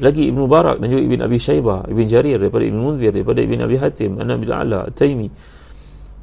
[0.02, 3.60] lagi Ibn Barak dan juga Ibn Abi Shaybah Ibn Jarir daripada Ibn Munzir daripada Ibn
[3.65, 5.30] Abi Hatim Anabil Ala Taimi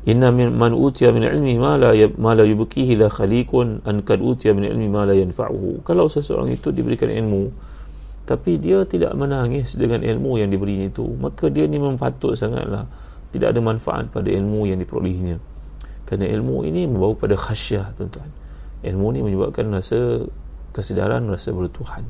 [0.09, 4.25] Inna min man utiya min ilmi ma la ma la yubkihi la khaliqun an kad
[4.25, 5.85] utiya min ilmi ma la yanfa'uhu.
[5.85, 7.53] Kalau seseorang itu diberikan ilmu
[8.31, 12.87] tapi dia tidak menangis dengan ilmu yang diberinya itu, maka dia ni memang patut sangatlah.
[13.35, 15.43] Tidak ada manfaat pada ilmu yang diperolehinya.
[16.07, 18.31] Kerana ilmu ini membawa pada khasyah, tuan-tuan.
[18.87, 20.31] Ilmu ini menyebabkan rasa
[20.71, 22.07] kesedaran, rasa bertuhan.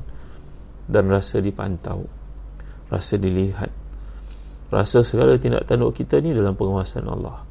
[0.85, 2.05] Dan rasa dipantau,
[2.93, 3.73] rasa dilihat.
[4.69, 7.41] Rasa segala tindak tanduk kita ni dalam pengawasan Allah.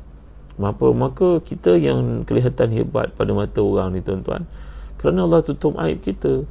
[0.63, 4.47] Maka, maka kita yang kelihatan hebat pada mata orang ni tuan-tuan.
[4.95, 6.47] Kerana Allah tutup aib kita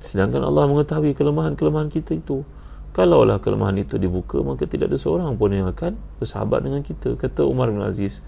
[0.00, 2.44] sedangkan Allah mengetahui kelemahan-kelemahan kita itu.
[2.96, 7.20] Kalaulah kelemahan itu dibuka maka tidak ada seorang pun yang akan bersahabat dengan kita.
[7.20, 8.24] Kata Umar bin Aziz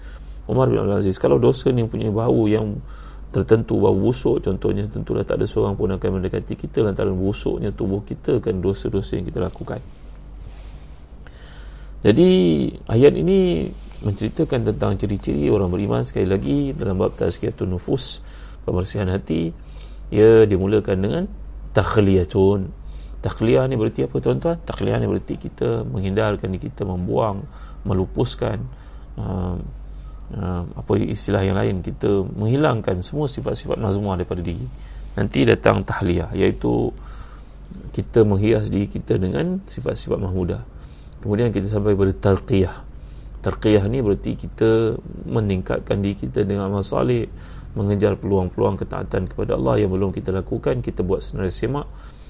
[0.49, 2.81] Umar bin Aziz kalau dosa ni punya bau yang
[3.29, 8.01] tertentu bau busuk contohnya tentulah tak ada seorang pun akan mendekati kita lantaran busuknya tubuh
[8.01, 9.77] kita kan dosa-dosa yang kita lakukan.
[11.99, 12.29] Jadi
[12.89, 13.69] ayat ini
[14.01, 18.23] menceritakan tentang ciri-ciri orang beriman sekali lagi dalam bab tazkiyatun nufus
[18.63, 19.51] pembersihan hati.
[20.09, 21.23] Ia dimulakan dengan
[21.79, 22.75] takhliyatun.
[23.19, 24.59] Takhliyah ni berarti apa tuan-tuan?
[24.63, 27.47] Takhliyah ni berarti kita menghindarkan kita membuang
[27.87, 28.63] melupuskan
[29.19, 29.59] uh,
[30.35, 31.79] uh, apa istilah yang lain.
[31.79, 34.67] Kita menghilangkan semua sifat-sifat mazmumah daripada diri.
[35.15, 36.91] Nanti datang tahliyah iaitu
[37.91, 40.63] kita menghias diri kita dengan sifat-sifat mahmudah.
[41.19, 42.75] Kemudian kita sampai pada tarqiyah.
[43.39, 47.27] Terqiyah ni berarti kita meningkatkan diri kita dengan amal salih,
[47.77, 49.83] mengejar peluang-peluang ketaatan kepada Allah.
[49.85, 51.85] Yang belum kita lakukan, kita buat senarai semak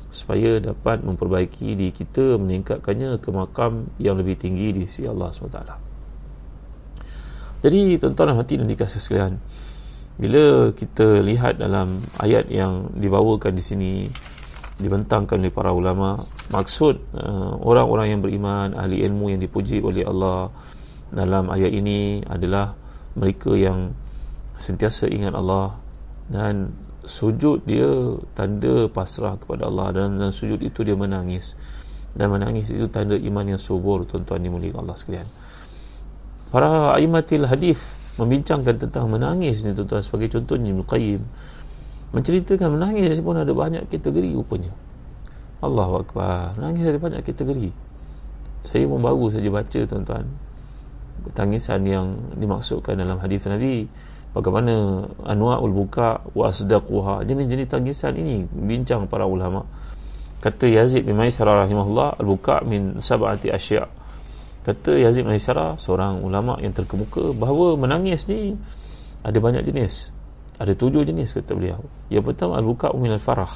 [0.10, 5.62] supaya dapat memperbaiki diri kita meningkatkannya ke makam yang lebih tinggi di sisi Allah SWT
[7.62, 9.38] jadi tuan-tuan hati dan dikasih sekalian
[10.18, 13.94] bila kita lihat dalam ayat yang dibawakan di sini
[14.82, 20.50] dibentangkan oleh para ulama maksud uh, orang-orang yang beriman ahli ilmu yang dipuji oleh Allah
[21.14, 22.74] dalam ayat ini adalah
[23.14, 23.94] mereka yang
[24.60, 25.80] sentiasa ingat Allah
[26.28, 26.76] dan
[27.08, 31.56] sujud dia tanda pasrah kepada Allah dan, dan sujud itu dia menangis.
[32.12, 35.30] Dan menangis itu tanda iman yang subur tuan-tuan dimulai Allah sekalian.
[36.52, 37.80] Para aimatil hadis
[38.20, 41.22] membincangkan tentang menangis ni tuan-tuan sebagai contohnya Ibn Qayyim.
[42.10, 44.74] Menceritakan menangis pun ada banyak kategori rupanya.
[45.64, 46.58] Allahu Akbar.
[46.58, 47.72] Menangis ada banyak kategori.
[48.66, 50.26] Saya pun baru saja baca tuan-tuan
[51.36, 52.08] tangisan yang
[52.40, 53.92] dimaksudkan dalam hadis Nabi
[54.40, 59.68] bagaimana anwa'ul buka wa asdaquha jenis-jenis tangisan ini bincang para ulama.
[60.40, 64.00] Kata Yazid bin Maisarah rahimahullah al-buka min sab'ati asya'
[64.64, 68.56] kata Yazid bin Maisarah seorang ulama yang terkemuka bahawa menangis ni
[69.26, 70.16] ada banyak jenis.
[70.60, 71.84] Ada tujuh jenis kata beliau.
[72.08, 73.52] Yang pertama al-buka min al-farah.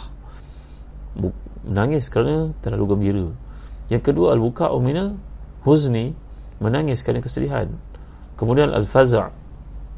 [1.15, 3.27] Menangis kerana terlalu gembira.
[3.87, 6.15] Yang kedua al-buka min al-huzni
[6.59, 7.71] menangis kerana kesedihan.
[8.35, 9.42] Kemudian al-faza'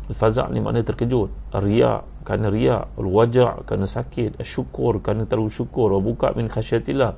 [0.06, 1.34] Al-faza' ni makna terkejut.
[1.50, 4.38] Riya' kerana riya' Al-waja' kerana sakit.
[4.38, 5.90] Al-syukur kerana terlalu syukur.
[5.98, 7.18] Al-buka' min khasyatillah.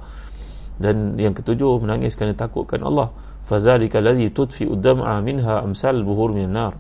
[0.80, 3.12] Dan yang ketujuh Menangis kerana takutkan Allah.
[3.48, 6.80] Fazalika ladhi tudfi uddam'a minha Amsal buhur min nar.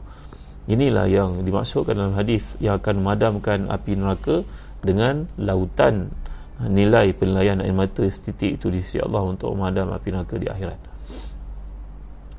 [0.68, 4.44] Inilah yang dimaksudkan dalam hadis Yang akan memadamkan api neraka
[4.84, 6.12] Dengan lautan
[6.60, 10.80] Nilai penilaian air mata Setitik itu di sisi Allah Untuk memadam api neraka di akhirat.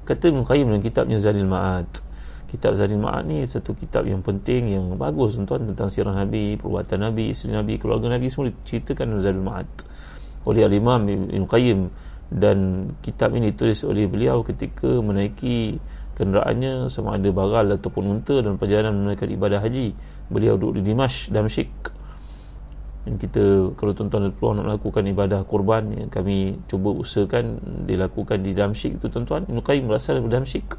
[0.09, 2.08] Kata Ibn Qayyim dalam kitabnya Zalil Ma'ad
[2.49, 7.05] kitab Zadil Ma'ad ni satu kitab yang penting yang bagus tuan tentang sirah Nabi perbuatan
[7.05, 9.71] Nabi isteri Nabi keluarga Nabi semua diceritakan dalam Zadil Ma'ad
[10.49, 11.81] oleh Al-Imam Ibn Qayyim.
[12.29, 15.81] Dan kitab ini ditulis oleh beliau ketika menaiki
[16.13, 19.97] kenderaannya sama ada baral ataupun unta dan perjalanan menunaikan ibadah haji.
[20.29, 21.73] Beliau duduk di Dimash Damsyik.
[23.09, 27.57] Dan kita kalau tuan-tuan ada peluang nak melakukan ibadah kurban yang kami cuba usahakan
[27.89, 29.49] dilakukan di Damsyik itu tuan-tuan.
[29.49, 30.77] Ibn Qayyim berasal dari Damsyik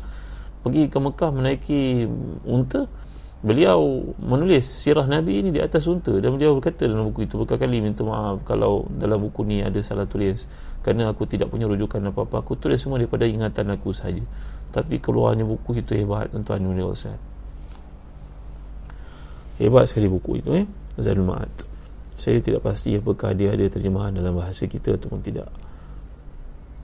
[0.66, 2.06] pergi ke Mekah menaiki
[2.44, 2.88] unta
[3.40, 6.12] beliau menulis sirah Nabi ini di atas unta.
[6.12, 10.06] Dan beliau berkata dalam buku itu berkali-kali minta maaf kalau dalam buku ni ada salah
[10.06, 10.44] tulis.
[10.84, 12.44] Kerana aku tidak punya rujukan apa-apa.
[12.44, 14.24] Aku tulis semua daripada ingatan aku sahaja.
[14.70, 17.20] Tapi keluarnya buku itu hebat tuan-tuan dan puan
[19.60, 20.66] hebat sekali buku itu eh?
[20.96, 21.52] Zadul Ma'ad.
[22.16, 25.52] Saya tidak pasti apakah dia ada terjemahan dalam bahasa kita ataupun tidak.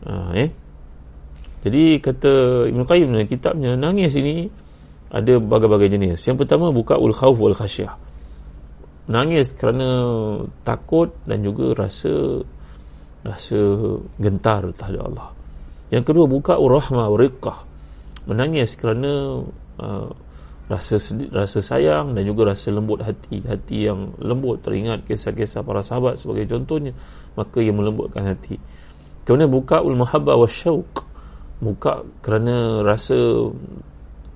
[0.03, 0.64] Ha, eh
[1.65, 4.54] jadi kata Ibn Qayyim dalam kitabnya nangis ini
[5.10, 6.21] ada berbagai-bagai jenis.
[6.30, 7.97] Yang pertama buka ul khawf wal khasyah.
[9.10, 9.89] Nangis kerana
[10.62, 12.45] takut dan juga rasa
[13.25, 13.58] rasa
[14.21, 15.28] gentar terhadap Allah.
[15.89, 17.65] Yang kedua buka ul rahmah wal riqqah.
[18.30, 19.41] Menangis kerana
[19.82, 20.10] uh,
[20.69, 25.82] rasa sedih, rasa sayang dan juga rasa lembut hati, hati yang lembut teringat kisah-kisah para
[25.82, 26.93] sahabat sebagai contohnya,
[27.34, 28.62] maka ia melembutkan hati.
[29.25, 30.49] Kemudian buka ul mahabbah wal
[31.65, 33.49] muka kerana rasa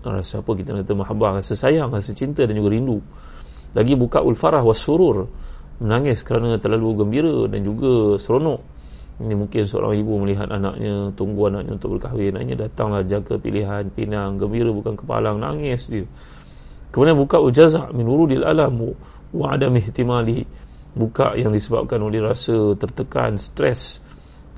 [0.02, 2.98] rasa apa kita kata mahabbah rasa sayang rasa cinta dan juga rindu.
[3.78, 5.30] Lagi buka ulfarah wasurur
[5.78, 8.82] menangis kerana terlalu gembira dan juga seronok.
[9.20, 12.40] Ini mungkin seorang ibu melihat anaknya tunggu anaknya untuk berkahwin.
[12.40, 16.08] Anaknya datanglah jaga pilihan pinang gembira bukan kepalang nangis dia.
[16.90, 18.96] Kemudian buka ujazah min urudil alam
[19.30, 20.48] wa adam ihtimali
[20.98, 24.02] buka yang disebabkan oleh rasa tertekan stres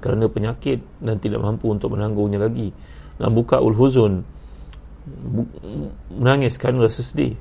[0.02, 2.74] kerana penyakit dan tidak mampu untuk menanggungnya lagi.
[3.22, 4.26] Dan buka ulhuzun
[6.14, 7.38] menangis kerana rasa sedih.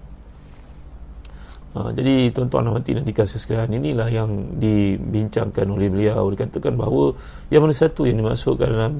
[1.71, 6.27] Ha, jadi tuan-tuan dan hati dikasih sekalian inilah yang dibincangkan oleh beliau.
[6.27, 7.15] Dikatakan bahawa
[7.49, 8.95] yang mana satu yang dimaksudkan dalam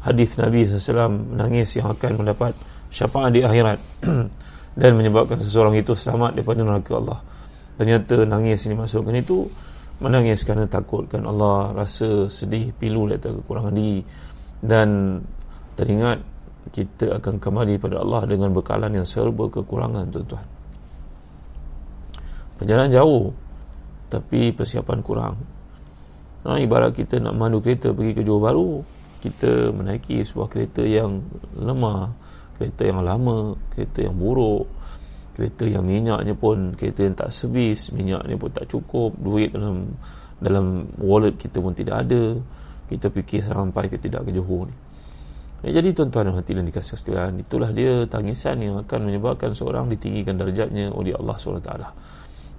[0.00, 2.56] hadis Nabi SAW menangis yang akan mendapat
[2.88, 3.78] syafaat di akhirat.
[4.80, 7.20] Dan menyebabkan seseorang itu selamat daripada neraka Allah.
[7.76, 9.46] Ternyata nangis yang dimaksudkan itu
[10.02, 14.02] menangis kerana takutkan Allah rasa sedih pilu letak kekurangan diri.
[14.64, 15.20] Dan
[15.76, 16.24] teringat
[16.72, 20.46] kita akan kembali pada Allah dengan bekalan yang serba kekurangan tuan-tuan.
[22.56, 23.24] Perjalanan jauh
[24.08, 25.34] tapi persiapan kurang.
[26.44, 28.70] Nah, ibarat kita nak mandu kereta pergi ke Johor Baru
[29.24, 31.24] kita menaiki sebuah kereta yang
[31.56, 32.12] lemah
[32.60, 34.68] kereta yang lama kereta yang buruk
[35.34, 39.98] kereta yang minyaknya pun kereta yang tak servis minyaknya pun tak cukup duit dalam
[40.38, 42.38] dalam wallet kita pun tidak ada.
[42.84, 44.76] Kita fikir sampai ke tidak ke Johor ni.
[45.64, 49.88] Ya, jadi tuan-tuan dan hati dan dikasih sekalian itulah dia tangisan yang akan menyebabkan seorang
[49.88, 51.72] ditinggikan darjatnya oleh Allah SWT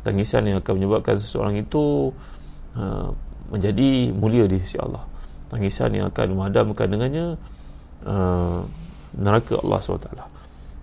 [0.06, 2.14] tangisan yang akan menyebabkan seseorang itu
[2.78, 3.10] uh,
[3.50, 5.02] menjadi mulia di sisi Allah.
[5.50, 7.42] Tangisan yang akan memadamkan dengannya
[8.06, 8.62] uh,
[9.18, 10.35] neraka Allah SWT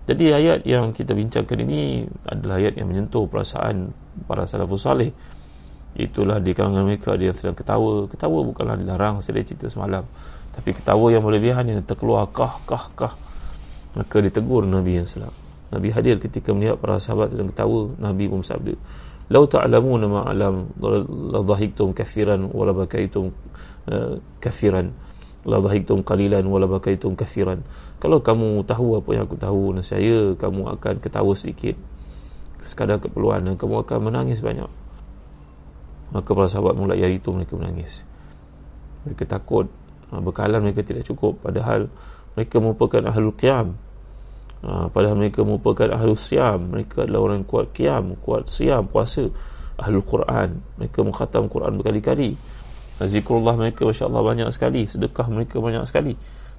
[0.03, 3.95] jadi ayat yang kita bincangkan ini adalah ayat yang menyentuh perasaan
[4.27, 5.15] para salafus salih.
[5.95, 8.11] Itulah di kalangan mereka dia sedang ketawa.
[8.11, 10.03] Ketawa bukanlah dilarang saya cerita semalam.
[10.51, 13.13] Tapi ketawa yang berlebihan yang terkeluar kah kah kah.
[13.95, 15.31] Maka ditegur Nabi yang salam
[15.69, 17.93] Nabi hadir ketika melihat para sahabat sedang ketawa.
[17.95, 18.75] Nabi pun bersabda
[19.31, 20.67] lau ta'lamuna ma alam
[21.31, 23.31] la dhahiktum kathiran wa la bakaitum
[23.87, 24.91] uh, kathiran
[25.43, 27.63] la dhahiktum qalilan wa la bakaitum kathiran.
[27.99, 31.75] Kalau kamu tahu apa yang aku tahu nescaya kamu akan ketawa sedikit.
[32.63, 34.71] Sekadar keperluan dan kamu akan menangis banyak.
[36.15, 38.07] Maka para sahabat mulai hari itu mereka menangis.
[39.03, 39.67] Mereka takut
[40.15, 41.43] ha, bekalan mereka tidak cukup.
[41.43, 41.91] Padahal
[42.39, 43.75] mereka merupakan ahlul qiyam.
[44.63, 49.27] Ha, padahal mereka merupakan ahlul siam mereka adalah orang yang kuat qiyam kuat siam puasa
[49.75, 50.63] ahlul Quran.
[50.79, 52.39] Mereka mengkhatam Quran berkali-kali
[53.09, 54.85] zikrullah mereka Masya Allah banyak sekali.
[54.87, 56.13] Sedekah mereka banyak sekali.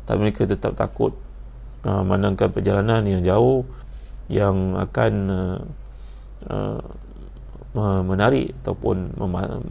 [0.05, 1.16] Tapi mereka tetap takut
[1.84, 3.64] uh, menangkan perjalanan yang jauh
[4.28, 5.59] yang akan uh,
[7.74, 9.18] uh, menarik ataupun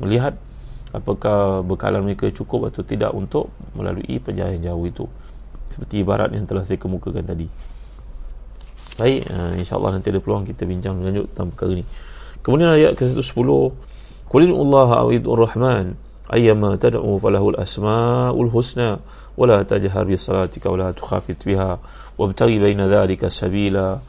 [0.04, 0.36] melihat
[0.94, 5.06] apakah bekalan mereka cukup atau tidak untuk melalui perjalanan jauh itu.
[5.74, 7.48] Seperti ibarat yang telah saya kemukakan tadi.
[8.94, 11.86] Baik uh, insyaAllah nanti ada peluang kita bincang lanjut tentang perkara ini
[12.46, 13.50] kemudian ayat ke-110
[14.30, 15.98] Qulilullah awidur rahman
[16.30, 19.04] ayyama tad'u falahul asma'ul husna
[19.36, 21.80] wala tajhar bi salatika wala tukhafit biha
[22.16, 24.00] wabtaghi baina dhalika sabila.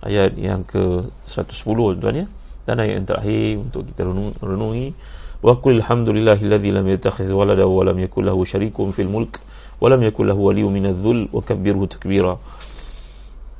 [0.00, 2.26] Ayat yang ke-110 tuan ya.
[2.64, 4.08] Dan ayat yang terakhir untuk kita
[4.40, 4.96] renungi.
[5.44, 9.40] Wa qul alhamdulillahilladzi lam yattakhidh walada wa lam yakul lahu syarikun fil mulk
[9.80, 12.40] wa lam yakul lahu waliyyun minadh-dhul wa kabbirhu takbira.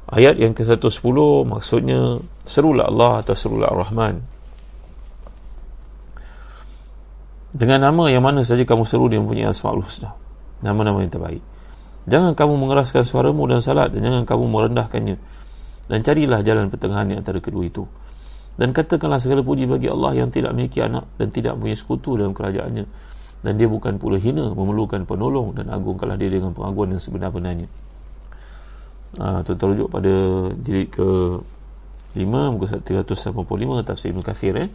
[0.09, 4.39] Ayat yang ke-110 maksudnya serulah Allah atau serulah Ar-Rahman
[7.51, 10.14] dengan nama yang mana saja kamu seru dia mempunyai asmaul husna
[10.61, 11.42] nama-nama yang terbaik.
[12.09, 15.16] Jangan kamu mengeraskan suaramu dan salat dan jangan kamu merendahkannya.
[15.90, 17.84] Dan carilah jalan pertengahan di antara kedua itu.
[18.55, 22.36] Dan katakanlah segala puji bagi Allah yang tidak memiliki anak dan tidak mempunyai sekutu dalam
[22.36, 22.84] kerajaannya.
[23.40, 27.68] Dan dia bukan pula hina memerlukan penolong dan agungkanlah dia dengan pengaguan yang sebenar-benarnya.
[29.16, 30.12] Uh, tuan-tuan rujuk pada
[30.61, 31.09] jilid ke
[32.14, 33.34] 5 muka 385
[33.82, 34.68] tafsir Ibn Kathir eh?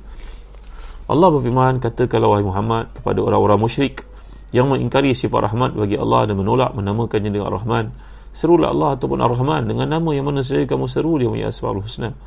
[1.05, 4.09] Allah berfirman katakanlah wahai Muhammad kepada orang-orang musyrik
[4.49, 7.93] yang mengingkari sifat rahmat bagi Allah dan menolak menamakannya dengan Ar-Rahman.
[8.33, 12.17] Serulah Allah ataupun Ar-Rahman dengan nama yang mana saja kamu seru dia punya asmaul husna.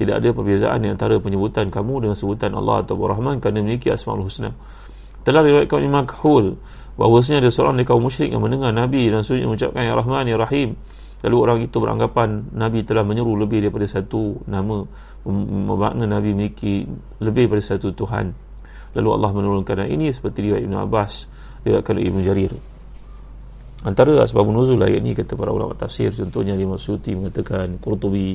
[0.00, 4.24] Tidak ada perbezaan di antara penyebutan kamu dengan sebutan Allah atau Rahman kerana memiliki asmaul
[4.24, 4.56] husna.
[5.28, 6.56] Telah diriwayatkan Imam Kahul
[6.96, 10.40] bahawasanya ada seorang dari kaum musyrik yang mendengar Nabi dan suruh mengucapkan Ya Rahman Ya
[10.40, 10.80] Rahim.
[11.20, 14.88] Lalu orang itu beranggapan Nabi telah menyeru lebih daripada satu nama
[15.24, 16.84] bermakna Nabi memiliki
[17.18, 18.36] lebih daripada satu Tuhan.
[18.94, 21.12] Lalu Allah menurunkan ayat ini seperti riwayat Ibn Abbas
[21.64, 22.52] riwayatkan Ibn Jarir.
[23.84, 28.32] Antara asbab nuzul ayat ini kata para ulama tafsir contohnya Imam Suti mengatakan Qurtubi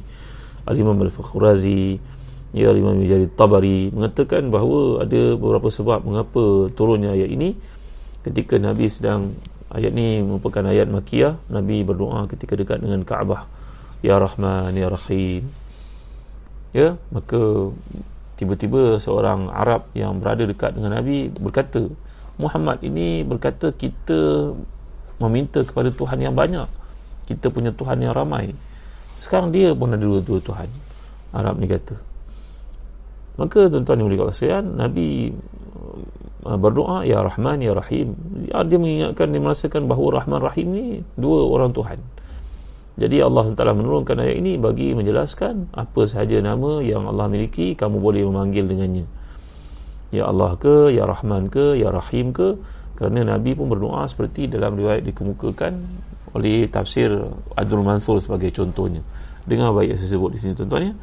[0.70, 1.98] Al-Imam Al-Fakhrazi
[2.54, 7.58] ya Al-Imam Mujahid Tabari mengatakan bahawa ada beberapa sebab mengapa turunnya ayat ini.
[8.20, 9.32] Ketika Nabi sedang
[9.72, 13.48] ayat ini merupakan ayat makiyah Nabi berdoa ketika dekat dengan Kaabah.
[14.00, 15.50] Ya Rahman Ya Rahim
[16.76, 17.74] ya maka
[18.38, 21.89] tiba-tiba seorang Arab yang berada dekat dengan Nabi berkata
[22.39, 24.53] Muhammad ini berkata kita
[25.20, 26.72] meminta kepada Tuhan yang banyak.
[27.28, 28.55] Kita punya Tuhan yang ramai.
[29.20, 30.72] Sekarang dia pun ada dua-dua Tuhan.
[31.36, 32.09] Arab ni kata
[33.39, 35.32] maka tuan-tuan yang boleh kata Nabi
[36.43, 38.20] uh, berdoa Ya Rahman Ya Rahim.
[38.51, 42.03] Dia mengingatkan dia merasakan bahawa Rahman Rahim ni dua orang Tuhan
[43.00, 48.04] jadi Allah telah menurunkan ayat ini bagi menjelaskan apa sahaja nama yang Allah miliki kamu
[48.04, 49.08] boleh memanggil dengannya.
[50.12, 52.60] Ya Allah ke Ya Rahman ke Ya Rahim ke
[53.00, 55.80] kerana Nabi pun berdoa seperti dalam riwayat dikemukakan
[56.36, 57.08] oleh tafsir
[57.56, 59.00] Abdul Mansur sebagai contohnya.
[59.47, 60.93] Dengan baik yang saya sebut di sini tuan-tuan ya.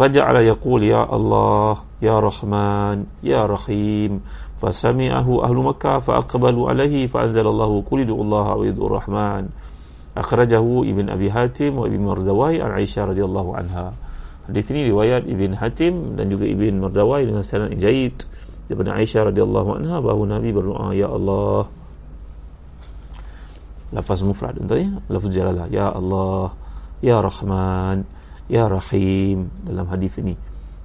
[0.00, 4.24] Faja'ala yaqul ya Allah ya Rahman ya Rahim
[4.56, 9.52] fasami'ahu ahlu Makkah fa'aqbalu alaihi fa'anzalallahu qul Allah wa idur Rahman
[10.16, 13.92] akhrajahu Ibn Abi Hatim wa Ibn Mardawai an Aisyah radhiyallahu anha
[14.48, 18.24] hadis ini riwayat Ibn Hatim dan juga Ibn Mardawai dengan sanad yang jayid
[18.66, 21.68] daripada Aisyah radhiyallahu anha bahawa Nabi berdoa ya Allah.
[23.94, 24.90] Lafaz mufrad untuk ya?
[25.06, 26.50] Lafaz jalalah ya Allah
[27.04, 28.02] ya Rahman
[28.50, 29.52] ya Rahim.
[29.62, 30.34] Dalam hadis ini.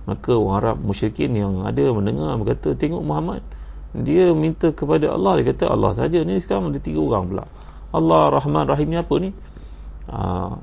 [0.05, 3.41] Maka orang Arab musyrikin yang ada mendengar berkata tengok Muhammad.
[3.97, 7.45] Dia minta kepada Allah dia kata Allah saja ni sekarang ada tiga orang pula
[7.91, 9.29] Allah Rahman Rahim ni apa ni
[10.07, 10.55] ha,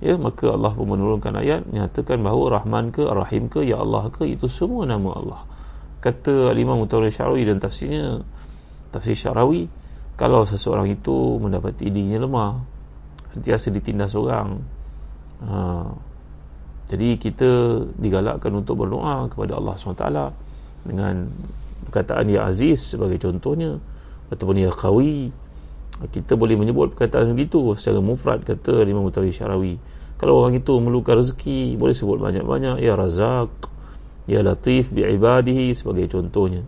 [0.00, 4.24] ya maka Allah pun menurunkan ayat menyatakan bahawa Rahman ke Rahim ke ya Allah ke
[4.26, 5.40] itu semua nama Allah
[6.02, 8.26] kata Al-Imam Syarawi dan tafsirnya
[8.90, 9.70] tafsir Syarawi
[10.18, 12.52] kalau seseorang itu mendapati dirinya lemah
[13.30, 14.60] sentiasa ditindas orang
[15.46, 15.86] ha.
[16.90, 17.50] jadi kita
[17.96, 20.06] digalakkan untuk berdoa kepada Allah SWT
[20.82, 21.30] dengan
[21.88, 23.78] perkataan Ya Aziz sebagai contohnya
[24.34, 25.30] ataupun Ya Qawi
[26.10, 29.76] kita boleh menyebut perkataan begitu secara mufrad kata Imam Mutawalli Syarawi
[30.22, 32.78] kalau orang itu memerlukan rezeki boleh sebut banyak-banyak.
[32.78, 33.50] Ya Razak
[34.30, 36.62] Ya Latif bi'ibadihi sebagai contohnya.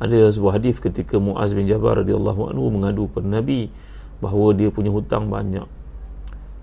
[0.00, 3.68] Ada sebuah hadis ketika Muaz bin Jabal radhiyallahu anhu mengadu kepada Nabi
[4.24, 5.68] bahawa dia punya hutang banyak.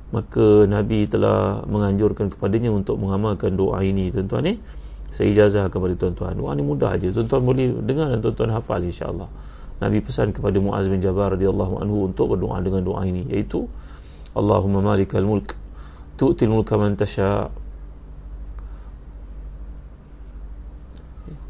[0.09, 4.57] Maka Nabi telah menganjurkan kepadanya untuk mengamalkan doa ini tuan-tuan eh.
[5.13, 6.41] Saya ijazah kepada tuan-tuan.
[6.41, 9.29] Doa ni mudah aja tuan-tuan boleh dengar dan tuan-tuan hafal insya-Allah
[9.83, 13.67] Nabi pesan kepada Muaz bin Jabal radhiyallahu anhu untuk berdoa dengan doa ini iaitu
[14.35, 15.55] Allahumma malikal mulk
[16.15, 17.51] tu'til mulka man tasha.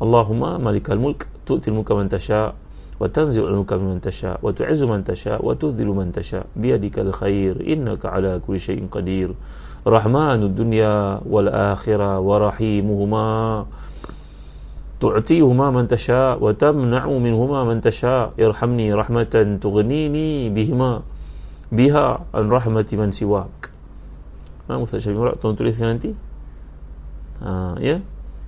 [0.01, 2.57] Allahumma malikal mulk tu'til mulka man tasha
[2.95, 6.49] wa tanzil al-mulka man tasha wa tu'izzu man tasha wa tudhilu man tasha.
[6.57, 9.33] Biyadikal khair innaka ala kulli shay'in qadir.
[9.85, 13.29] Rahmanud dunya wal akhirah wa rahimuhuma
[14.99, 21.03] tu'tihuma man tasha wa tamna'u minhuma man tasha irhamni rahmatan tughnini bihima
[21.71, 23.71] biha an rahmati man siwak
[24.67, 26.11] ha, Ustaz Syafiq Murad tuan مرأة nanti
[27.43, 27.99] ha, ya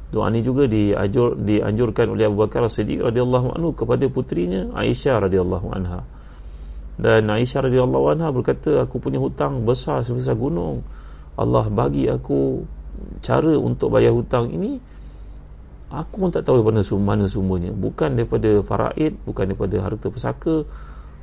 [0.07, 5.67] Doa ini juga diajur, dianjurkan oleh Abu Bakar Siddiq radhiyallahu anhu kepada putrinya Aisyah radhiyallahu
[5.75, 6.07] anha.
[6.95, 10.87] Dan Aisyah radhiyallahu anha berkata, aku punya hutang besar sebesar gunung.
[11.35, 12.63] Allah bagi aku
[13.19, 14.79] cara untuk bayar hutang ini
[15.87, 20.67] aku pun tak tahu daripada mana semuanya bukan daripada faraid bukan daripada harta pesaka.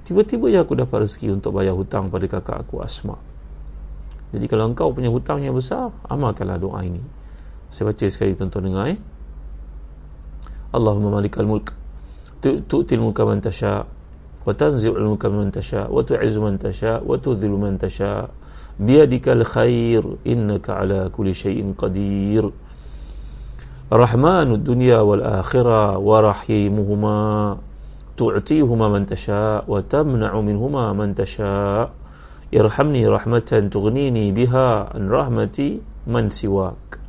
[0.05, 3.17] Tiba-tiba je aku dapat rezeki untuk bayar hutang pada kakak aku Asma.
[4.37, 7.01] Jadi kalau engkau punya hutang yang besar amalkanlah doa ini.
[7.73, 9.01] Saya baca sekali tuan-tuan dengar eh.
[10.75, 11.73] Allahumma malikal mulk.
[12.45, 13.89] Tu'til mulka man tasha
[14.45, 18.29] wa tanzi'ul mulka man tasha wa tu'izzu man tasha wa tudhillu man tasha.
[18.75, 22.51] Biyadikal khair innaka ala kulli shay'in qadir
[23.93, 27.19] Rahmanud dunya wal akhirah wa rahimuhuma.
[28.15, 31.91] Tu'tihuma man tasha wa tamna'u minhuma man tasha.
[32.55, 37.03] Irhamni rahmatan tughnini biha an rahmati man siwak.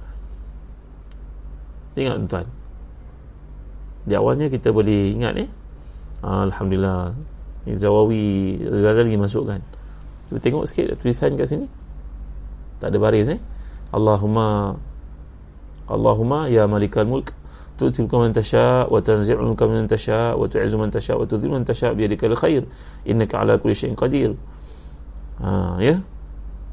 [1.95, 2.47] Ingat tuan?
[4.03, 5.49] Di awalnya kita boleh ingat eh?
[6.25, 7.15] Alhamdulillah.
[7.65, 9.57] Ini Zawawi Ghazali masukkan
[10.29, 11.65] Cuba tengok sikit tulisan kat sini.
[12.81, 13.39] Tak ada baris eh?
[13.93, 14.75] Allahumma
[15.85, 17.33] Allahumma ya malikal mulk
[17.75, 21.67] tu'ti man tasha wa tanzi'u mulka man tasha wa tu'izzu man tasha wa tudhillu man
[21.67, 21.91] tasha
[23.03, 24.31] innaka ala kulli syai'in qadir.
[25.43, 25.99] Ha ya?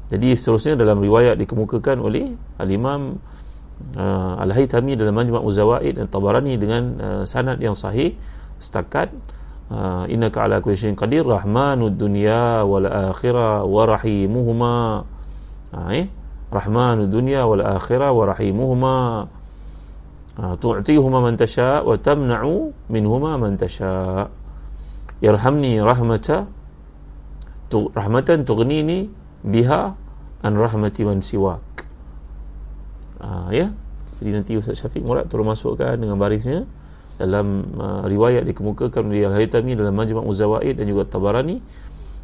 [0.07, 3.19] Jadi seterusnya dalam riwayat dikemukakan oleh al-imam
[3.97, 8.15] uh, Al-Haytami dalam Majma' Uzawaid dan Tabarani dengan uh, sanad yang sahih
[8.61, 9.11] setakat
[9.67, 15.03] uh, innaka ala kulli syai'in qadir rahmanud dunya wal akhirah wa rahimuhuma.
[15.75, 16.07] Uh, eh
[16.53, 18.97] rahmanud dunya wal akhirah wa rahimuhuma.
[20.33, 24.29] Uh, tu'tihuma man tasha wa tamna'u minhuma man tasha.
[25.21, 26.49] Yarhamni rahmata
[27.69, 29.09] tu, rahmatan tughnini
[29.41, 29.93] biha
[30.41, 31.61] an rahmati man siwak.
[33.21, 33.73] Uh, ya.
[34.21, 36.63] Jadi nanti Ustaz Syafiq Murad tolong masukkan dengan barisnya
[37.17, 41.61] dalam uh, riwayat dikemukakan oleh Al-Haytami dalam Majma' Uzawaid dan juga Tabarani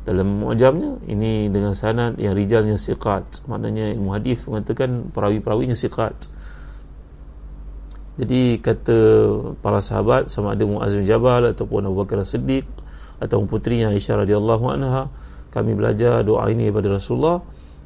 [0.08, 3.46] dalam muajamnya ini dengan sanad yang rijalnya siqat.
[3.46, 6.16] Maknanya ilmu hadis mengatakan perawi-perawinya siqat.
[8.20, 8.98] Jadi kata
[9.64, 12.68] para sahabat sama ada Muaz bin Jabal ataupun Abu Bakar As-Siddiq
[13.24, 15.08] ataupun putrinya Aisyah radhiyallahu anha
[15.56, 17.40] kami belajar doa ini daripada Rasulullah.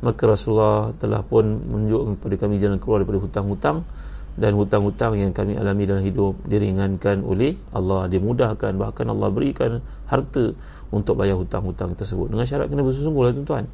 [0.04, 3.88] Maka Rasulullah telah pun menunjukkan kepada kami jalan keluar daripada hutang-hutang
[4.34, 8.10] dan hutang-hutang yang kami alami dalam hidup diringankan oleh Allah.
[8.10, 10.58] Dimudahkan bahkan Allah berikan harta
[10.90, 12.34] untuk bayar hutang-hutang tersebut.
[12.34, 13.66] Dengan syarat kena bersungguh lah tuan-tuan.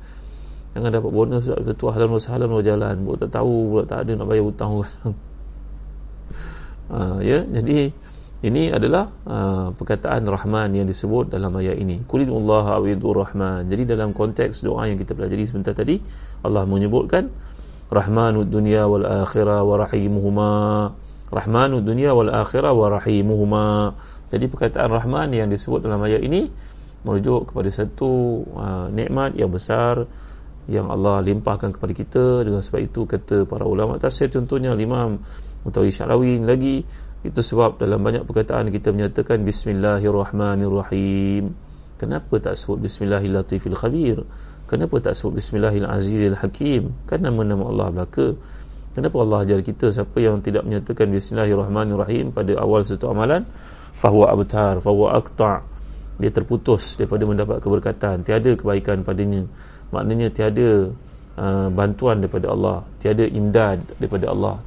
[0.76, 2.96] Jangan dapat bonus sudah ketua halan wasahalan jalan.
[3.08, 4.96] Buat tak tahu buat tak ada nak bayar hutang orang.
[6.92, 7.40] Uh, ya.
[7.48, 7.96] Jadi
[8.40, 12.04] ini adalah uh, perkataan Rahman yang disebut dalam ayat ini.
[12.04, 13.68] Kulilullah awidur Rahman.
[13.72, 16.00] Jadi dalam konteks doa yang kita pelajari sebentar tadi,
[16.44, 17.32] Allah menyebutkan
[17.90, 20.54] Rahmanud dunia wal akhirah wa rahimuhuma.
[21.34, 23.98] Rahmanud dunia wal akhirah wa rahimuhuma.
[24.30, 26.54] Jadi perkataan Rahman yang disebut dalam ayat ini
[27.02, 30.06] merujuk kepada satu uh, nikmat yang besar
[30.70, 35.18] yang Allah limpahkan kepada kita dengan sebab itu kata para ulama tafsir contohnya Imam
[35.66, 36.86] Mutawi Syarawi lagi
[37.26, 41.52] itu sebab dalam banyak perkataan kita menyatakan Bismillahirrahmanirrahim.
[42.00, 44.24] Kenapa tak sebut Bismillahirrahmanirrahim?
[44.70, 46.94] Kenapa tak sebut Bismillahirrahmanirrahim?
[47.10, 48.38] Kan nama-nama Allah belaka.
[48.94, 53.50] kenapa Allah ajar kita siapa yang tidak menyatakan bismillahirrahmanirrahim pada awal satu amalan?
[53.98, 55.66] Fahuwa abtar fahuwa aqta.
[56.22, 58.22] Dia terputus daripada mendapat keberkatan.
[58.22, 59.50] Tiada kebaikan padanya.
[59.90, 60.94] Maknanya tiada
[61.34, 62.86] uh, bantuan daripada Allah.
[63.02, 64.62] Tiada imdad daripada Allah.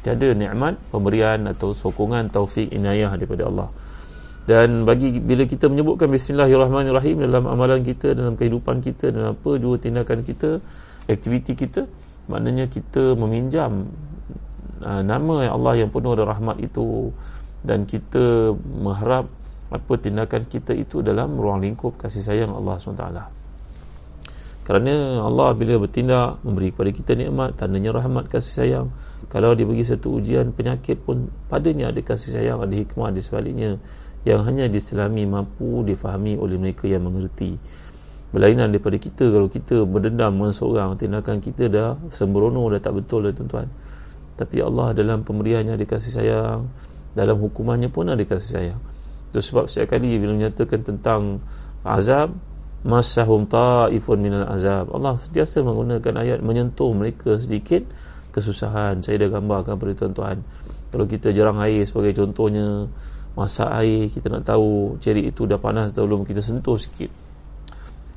[0.00, 3.68] Tiada nikmat pemberian atau sokongan taufik inayah daripada Allah
[4.42, 9.78] dan bagi bila kita menyebutkan bismillahirrahmanirrahim dalam amalan kita dalam kehidupan kita dalam apa dua
[9.78, 10.58] tindakan kita
[11.06, 11.86] aktiviti kita
[12.26, 13.90] maknanya kita meminjam
[14.82, 17.14] uh, nama Allah yang penuh rahmat itu.
[17.62, 19.30] Dan kita mengharap
[19.70, 23.06] apa tindakan kita itu dalam ruang lingkup kasih sayang Allah SWT.
[24.62, 28.86] Kerana Allah bila bertindak memberi kepada kita nikmat tandanya rahmat kasih sayang.
[29.30, 33.78] Kalau dia bagi satu ujian penyakit pun padanya ada kasih sayang ada hikmah di sebaliknya
[34.22, 37.58] yang hanya diselami mampu difahami oleh mereka yang mengerti.
[38.32, 43.28] Berlainan daripada kita kalau kita berdendam dengan seorang tindakan kita dah sembrono dah tak betul
[43.28, 43.68] dah tuan-tuan.
[44.38, 46.60] Tapi Allah dalam pemberiannya ada kasih sayang
[47.12, 48.80] dalam hukumannya pun ada kasih sayang.
[49.32, 51.44] Itu sebab setiap kali bila menyatakan tentang
[51.84, 52.32] azab
[52.82, 54.88] masahum ta'ifun minal azab.
[54.96, 57.84] Allah sentiasa menggunakan ayat menyentuh mereka sedikit
[58.32, 59.04] kesusahan.
[59.04, 60.38] Saya dah gambarkan kepada tuan-tuan.
[60.88, 62.88] Kalau kita jarang air sebagai contohnya
[63.32, 67.08] masak air kita nak tahu cerik itu dah panas atau belum kita sentuh sikit.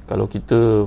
[0.05, 0.85] Kalau kita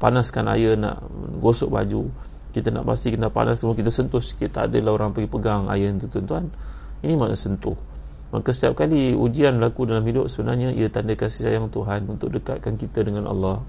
[0.00, 1.04] panaskan air nak
[1.38, 2.10] gosok baju
[2.56, 4.48] kita nak pasti kena panas semua kita sentuh sikit.
[4.48, 6.48] Tak adalah orang pergi pegang air itu tuan-tuan.
[7.04, 7.76] Ini makna sentuh.
[8.32, 12.80] Maka setiap kali ujian berlaku dalam hidup sebenarnya ia tanda kasih sayang Tuhan untuk dekatkan
[12.80, 13.60] kita dengan Allah.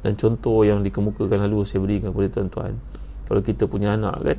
[0.00, 2.78] Dan contoh yang dikemukakan lalu saya berikan kepada tuan-tuan.
[3.26, 4.38] Kalau kita punya anak kan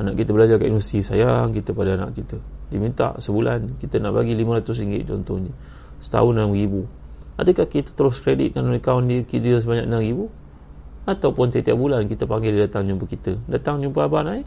[0.00, 2.40] anak kita belajar kat universiti sayang kita pada anak kita.
[2.72, 5.52] Dia minta sebulan kita nak bagi RM500 contohnya.
[6.00, 6.74] Setahun RM6,000
[7.32, 10.20] adakah kita terus kreditkan akaun dia kira sebanyak RM6,000
[11.02, 13.32] ataupun tiap-tiap bulan kita panggil dia datang jumpa kita.
[13.50, 14.46] Datang jumpa abang naik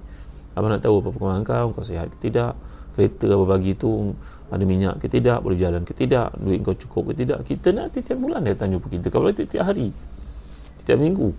[0.56, 2.56] abang nak tahu apa perkembangan kau kau sihat ke tidak
[2.96, 4.16] kereta apa bagi tu
[4.48, 7.44] ada minyak ke tidak boleh jalan ke tidak duit kau cukup ke tidak.
[7.44, 9.08] Kita nak tiap-tiap bulan datang jumpa kita.
[9.12, 9.92] Kalau tiap-tiap hari
[10.86, 11.34] tiap minggu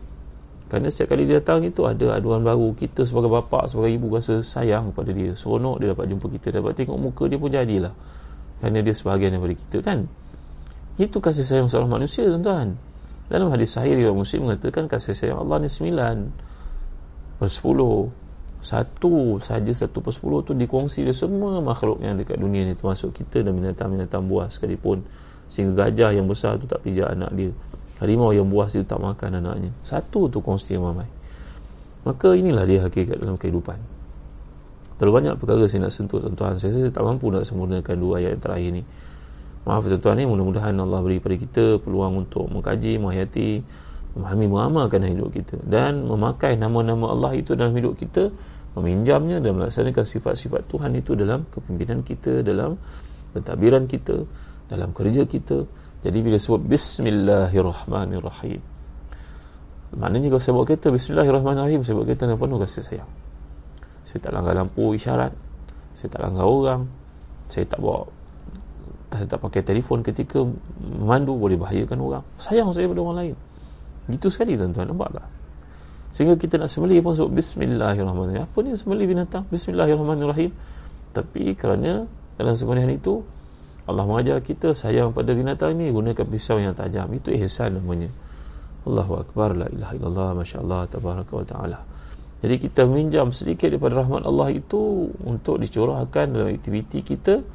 [0.67, 2.75] kerana setiap kali dia datang itu ada aduan baru.
[2.75, 5.39] Kita sebagai bapa sebagai ibu rasa sayang kepada dia.
[5.39, 6.59] Seronok dia dapat jumpa kita.
[6.59, 7.95] Dapat tengok muka dia pun jadilah.
[8.59, 10.11] Kerana dia sebahagian daripada kita kan?
[10.99, 12.75] Itu kasih sayang seorang manusia tuan-tuan.
[13.31, 16.17] Dalam hadis sahih riwayat muslim mengatakan kasih sayang Allah ni sembilan
[17.39, 18.11] per sepuluh.
[18.57, 23.15] Satu saja satu per sepuluh tu dikongsi oleh semua makhluk yang dekat dunia ni termasuk
[23.15, 25.07] kita dan binatang-binatang buas sekalipun.
[25.47, 27.55] Sehingga gajah yang besar tu tak pijak anak dia
[28.01, 29.71] harimau yang buas itu tak makan anaknya.
[29.81, 31.09] Satu tu kongsi yang ramai.
[32.07, 33.81] Maka inilah dia hakikat dalam kehidupan.
[34.97, 36.57] Terlalu banyak perkara saya nak sentuh tuan-tuan.
[36.57, 38.83] Saya, saya tak mampu nak sempurnakan dua ayat yang terakhir ni.
[39.67, 40.25] Maaf tuan-tuan ni.
[40.25, 43.49] Mudah-mudahan Allah beri pada kita peluang untuk mengkaji, menghayati
[44.17, 45.61] memahami, mengamalkan hidup kita.
[45.61, 48.33] Dan memakai nama-nama Allah itu dalam hidup kita
[48.77, 52.77] meminjamnya dan melaksanakan sifat-sifat Tuhan itu dalam kepimpinan kita dalam
[53.33, 54.29] pentadbiran kita
[54.69, 55.65] dalam kerja kita
[56.07, 58.63] jadi bila sebut Bismillahirrahmanirrahim
[59.99, 63.11] Maknanya kalau saya bawa kereta Bismillahirrahmanirrahim Saya bawa kereta dengan penuh kasih sayang.
[64.07, 65.35] Saya tak langgar lampu isyarat
[65.99, 66.87] Saya tak langgar orang
[67.51, 68.07] Saya tak bawa
[69.11, 70.47] Saya tak pakai telefon ketika
[70.79, 72.23] Memandu boleh bahayakan orang.
[72.39, 73.35] Sayang saya pada orang lain.
[74.07, 74.87] Gitu sekali tuan-tuan.
[74.87, 75.27] Nampak tak?
[76.15, 78.47] Sehingga kita nak sembelih pun sebut Bismillahirrahmanirrahim.
[78.47, 79.43] Apa ni sembelih binatang?
[79.51, 80.51] Bismillahirrahmanirrahim.
[81.11, 83.25] Tapi kerana Dalam sembelihan itu
[83.87, 87.07] Allah mengajar kita sayang pada binatang ini gunakan pisau yang tajam.
[87.15, 88.11] Itu ihsan namanya.
[88.83, 91.79] Allahu akbar la ilaha illallah masyaallah tabaraka wa taala.
[92.43, 97.47] Jadi kita minjam sedikit daripada rahmat Allah itu untuk dicurahkan dalam aktiviti kita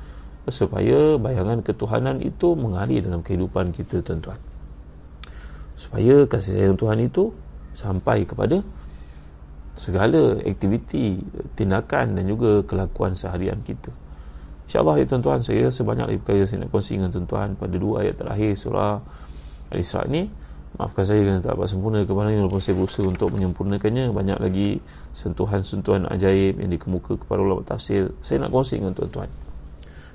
[0.48, 4.40] supaya bayangan ketuhanan itu mengalir dalam kehidupan kita tuan-tuan.
[5.76, 7.36] Supaya kasih sayang Tuhan itu
[7.76, 8.64] sampai kepada
[9.76, 11.20] segala aktiviti
[11.60, 13.92] tindakan dan juga kelakuan seharian kita
[14.72, 18.16] InsyaAllah ya tuan-tuan saya sebanyak lagi perkara saya nak kongsi dengan tuan-tuan pada dua ayat
[18.24, 19.04] terakhir surah
[19.68, 20.32] Al-Isra' ni.
[20.80, 24.16] Maafkan saya kerana tak dapat sempurna kemarin walaupun saya berusaha untuk menyempurnakannya.
[24.16, 24.80] Banyak lagi
[25.12, 28.16] sentuhan-sentuhan ajaib yang dikemuka kepada ulama tafsir.
[28.24, 29.28] Saya nak kongsi dengan tuan-tuan.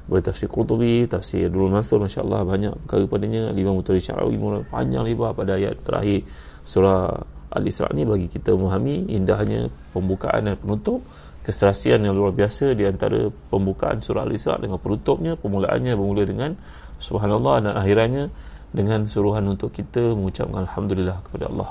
[0.09, 3.53] Boleh tafsir Qurtubi tafsir Dulul Mansur Masya Allah banyak perkara padanya.
[3.53, 4.41] Lima mutari syarawi
[4.73, 6.25] panjang lebar pada ayat terakhir
[6.65, 7.13] surah
[7.53, 11.05] Al-Isra' ni bagi kita memahami indahnya pembukaan dan penutup
[11.47, 16.59] keserasian yang luar biasa di antara pembukaan surah Al-Isra dengan penutupnya, permulaannya bermula dengan
[16.99, 18.35] subhanallah dan akhirannya
[18.75, 21.71] dengan suruhan untuk kita mengucapkan alhamdulillah kepada Allah.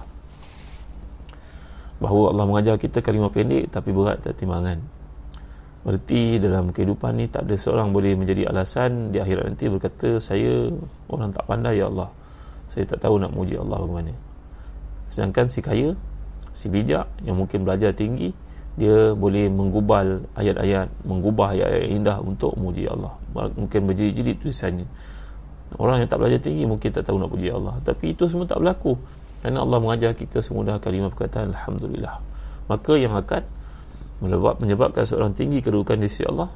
[1.99, 4.79] Bahawa Allah mengajar kita kalimah pendek tapi berat tak timbangan.
[5.83, 10.71] Berarti dalam kehidupan ni tak ada seorang boleh menjadi alasan di akhirat nanti berkata saya
[11.11, 12.15] orang tak pandai ya Allah.
[12.71, 14.15] Saya tak tahu nak muji Allah bagaimana.
[15.11, 15.93] Sedangkan si kaya
[16.55, 18.31] si bijak yang mungkin belajar tinggi
[18.75, 23.15] dia boleh menggubal ayat-ayat menggubah ayat-ayat indah untuk memuji Allah.
[23.31, 24.83] Mungkin berjilid-jilid tulisannya.
[25.79, 27.79] Orang yang tak belajar tinggi mungkin tak tahu nak puji Allah.
[27.87, 28.99] Tapi itu semua tak berlaku.
[29.39, 32.19] Kerana Allah mengajar kita semudah kalimah perkataan Alhamdulillah.
[32.67, 33.47] Maka yang akan
[34.59, 36.51] menyebabkan seorang tinggi kedudukan di sisi Allah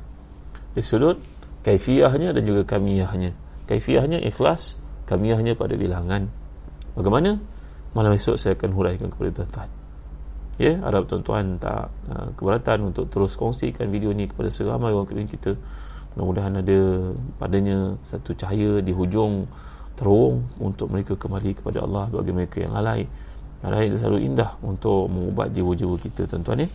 [0.76, 1.20] di sudut
[1.64, 3.32] kaifiahnya dan juga kamiyahnya.
[3.72, 4.76] Kaifiahnya ikhlas
[5.08, 6.28] kamiyahnya pada bilangan.
[7.00, 7.40] Bagaimana?
[7.96, 9.79] Malam esok saya akan huraikan kepada tuan-tuan
[10.60, 15.32] ya harap tuan-tuan tak uh, keberatan untuk terus kongsikan video ni kepada seramai orang keliling
[15.32, 15.56] kita.
[16.20, 16.80] Mudah-mudahan ada
[17.40, 19.48] padanya satu cahaya di hujung
[19.96, 23.08] terung untuk mereka kembali kepada Allah bagi mereka yang lalai.
[23.64, 26.70] Lalai itu selalu indah untuk mengubat jiwa-jiwa kita tuan-tuan ya.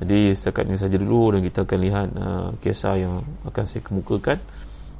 [0.00, 4.40] Jadi setakat ini saja dulu dan kita akan lihat uh, kisah yang akan saya kemukakan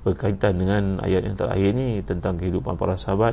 [0.05, 3.33] berkaitan dengan ayat yang terakhir ini tentang kehidupan para sahabat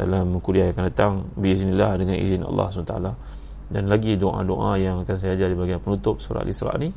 [0.00, 1.12] dalam kuliah yang akan datang.
[1.36, 3.37] Biiznillah dengan izin Allah SWT
[3.68, 6.88] dan lagi doa-doa yang akan saya ajar di bahagian penutup surah Al-Isra ni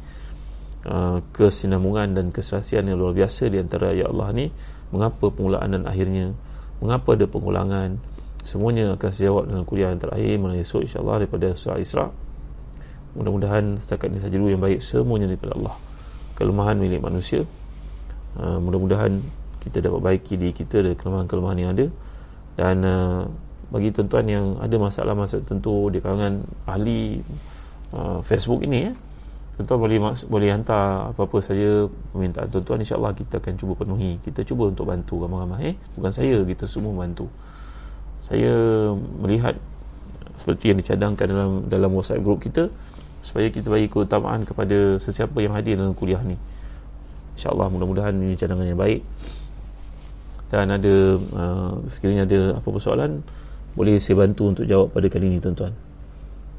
[0.87, 4.45] uh, kesinambungan dan keserasian yang luar biasa di antara ayat Allah ni
[4.95, 6.31] mengapa permulaan dan akhirnya
[6.79, 7.99] mengapa ada pengulangan
[8.41, 12.07] semuanya akan saya jawab dalam kuliah yang terakhir malam esok insyaAllah daripada surah Isra
[13.11, 15.75] mudah-mudahan setakat ini saja dulu yang baik semuanya daripada Allah.
[16.39, 17.43] Kelemahan milik manusia
[18.39, 19.19] uh, mudah-mudahan
[19.61, 21.85] kita dapat baiki diri kita dari kelemahan-kelemahan yang ada.
[22.55, 23.23] Dan uh,
[23.71, 27.23] bagi tuan-tuan yang ada masalah-masalah tertentu di kalangan ahli
[27.95, 28.93] uh, Facebook ini ya,
[29.55, 29.97] tuan-tuan boleh
[30.27, 34.19] boleh hantar apa-apa saja permintaan tuan-tuan insya-Allah kita akan cuba penuhi.
[34.19, 35.75] Kita cuba untuk bantu ramai-ramai eh.
[35.95, 37.31] Bukan saya kita semua bantu
[38.21, 38.53] saya
[38.93, 39.57] melihat
[40.37, 42.69] seperti yang dicadangkan dalam dalam WhatsApp group kita
[43.25, 46.37] supaya kita bagi keutamaan kepada sesiapa yang hadir dalam kuliah ni.
[47.37, 49.01] insya-Allah mudah-mudahan ini cadangan yang baik.
[50.53, 53.23] Dan ada uh, sekiranya ada apa-apa soalan
[53.75, 55.71] boleh saya bantu untuk jawab pada kali ini tuan-tuan?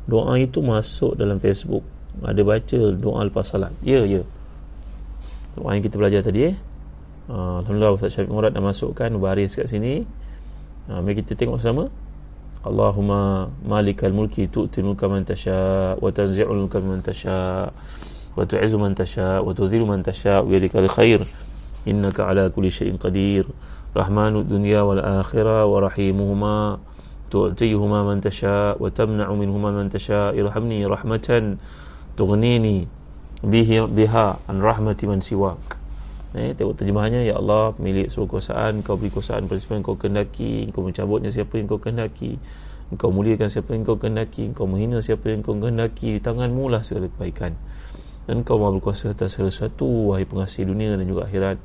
[0.09, 1.85] Doa itu masuk dalam Facebook.
[2.21, 3.73] Ada baca doa lepas salat.
[3.85, 4.25] Ya ya.
[5.57, 6.57] Doa yang kita belajar tadi eh?
[7.31, 10.03] Uh, Alhamdulillah Ustaz Syafiq Murad dah masukkan baris kat sini.
[10.91, 11.87] Uh, mari kita tengok sama
[12.63, 17.71] Allahumma malikal mulki tu'ti mulka man tasha wa tanzi'ul mulka man tasha
[18.35, 21.27] wa tu'izzu man tasha wa tudhillu man tasha wa yadikal khair.
[21.87, 23.47] Innaka ala kulli qadir.
[23.95, 26.79] Rahmanud dunya wal akhirah wa rahimuhuma
[27.33, 30.37] tu'tihuma man tasha wa tamna'u minhuma man tasha.
[30.37, 31.57] Irhamni rahmatan
[32.13, 32.85] tughnini
[33.41, 35.81] bihi biha an rahmati man siwak.
[36.37, 39.97] Eh tengok terjemahannya ya Allah milik seluruh kuasaan kau beri kuasaan pada siapa yang kau
[40.01, 42.41] kehendaki kau mencabutnya siapa yang kau kehendaki
[42.97, 46.85] kau muliakan siapa yang kau kehendaki kau menghina siapa yang kau kehendaki di tanganmu lah
[46.85, 47.57] segala kebaikan.
[48.29, 51.57] Dan kau maha berkuasa atas segala sesuatu wahai pengasih dunia dan juga akhirat.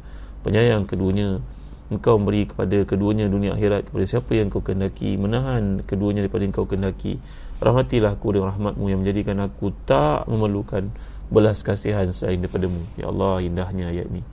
[0.47, 1.43] Penyayang keduanya
[1.88, 6.56] engkau memberi kepada keduanya dunia akhirat kepada siapa yang kau kehendaki menahan keduanya daripada yang
[6.56, 7.20] kau kehendaki
[7.64, 10.92] rahmatilah aku dengan rahmatmu yang menjadikan aku tak memerlukan
[11.28, 12.80] belas kasihan selain daripadamu.
[13.00, 14.24] Ya Allah indahnya ayat ini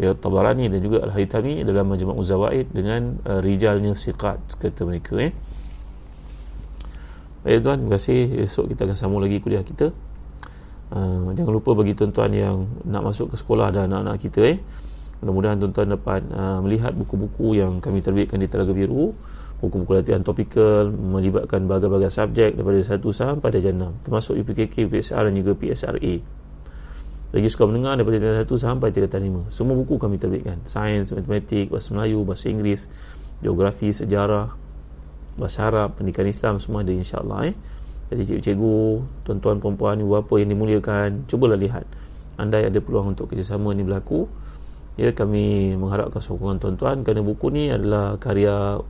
[0.00, 5.32] ya Tabarani dan juga Al-Haytami dalam Majma' Uzawaid dengan uh, rijalnya siqat kata mereka eh.
[7.42, 8.20] Baik tuan terima kasih.
[8.46, 9.90] Esok kita akan sambung lagi kuliah kita.
[10.92, 14.58] Uh, jangan lupa bagi tuan-tuan yang nak masuk ke sekolah dan anak-anak kita eh
[15.22, 19.14] mudah-mudahan tuan-tuan dapat uh, melihat buku-buku yang kami terbitkan di Telaga Biru
[19.62, 25.34] buku-buku latihan topikal melibatkan berbagai-bagai subjek daripada 1 sampai darjah 6 termasuk UPKK, UPSR dan
[25.38, 26.14] juga PSRA
[27.32, 30.60] lagi suka mendengar daripada tingkatan 1 sampai tingkatan 5 semua buku kami terbitkan.
[30.68, 32.90] Sains, matematik, bahasa Melayu, bahasa Inggeris
[33.40, 34.52] geografi, sejarah
[35.38, 37.56] bahasa Arab, pendidikan Islam semua ada insyaAllah eh.
[38.12, 38.76] jadi cikgu-cikgu
[39.24, 41.88] tuan-tuan perempuan, ibu bapa yang dimuliakan cubalah lihat.
[42.36, 44.28] Andai ada peluang untuk kerjasama ni berlaku
[45.00, 48.80] ya kami mengharapkan sokongan tuan-tuan kerana buku ni adalah karya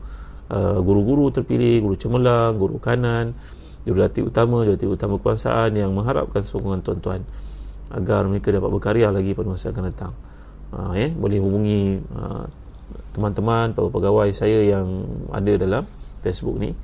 [0.53, 3.33] Uh, guru-guru terpilih, guru cemerlang, guru kanan,
[3.89, 7.25] jurulatih utama, jurulatih utama kebangsaan yang mengharapkan sokongan tuan-tuan
[7.89, 10.13] agar mereka dapat berkarya lagi pada masa akan datang.
[10.69, 12.45] Uh, eh, boleh hubungi uh,
[13.17, 15.89] teman-teman, pegawai saya yang ada dalam
[16.21, 16.77] Facebook ni.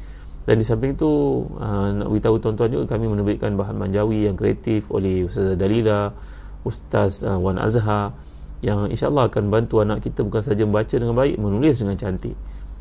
[0.48, 4.88] Dan di samping itu, uh, nak beritahu tuan-tuan juga kami menerbitkan bahan manjawi yang kreatif
[4.88, 6.16] oleh Ustazah Dalila,
[6.64, 8.16] Ustaz uh, Wan Azhar
[8.58, 12.34] yang insyaAllah akan bantu anak kita bukan saja membaca dengan baik, menulis dengan cantik.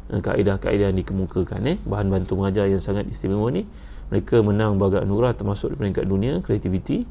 [0.07, 1.77] Kaedah-kaedah yang dikemukakan eh.
[1.83, 3.67] Bahan bantu mengajar yang sangat istimewa ni.
[4.07, 7.03] Mereka menang bagat anugerah termasuk di peringkat dunia kreativiti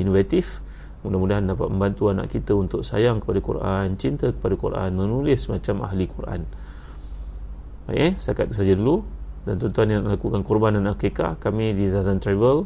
[0.00, 0.62] inovatif
[1.02, 6.06] mudah-mudahan dapat membantu anak kita untuk sayang kepada Quran cinta kepada Quran menulis macam ahli
[6.06, 6.46] Quran.
[7.90, 8.12] Baik eh.
[8.16, 9.02] Setakat itu saja dulu.
[9.42, 12.62] Dan tuan-tuan yang melakukan korban dan akikah kami di Zazan Travel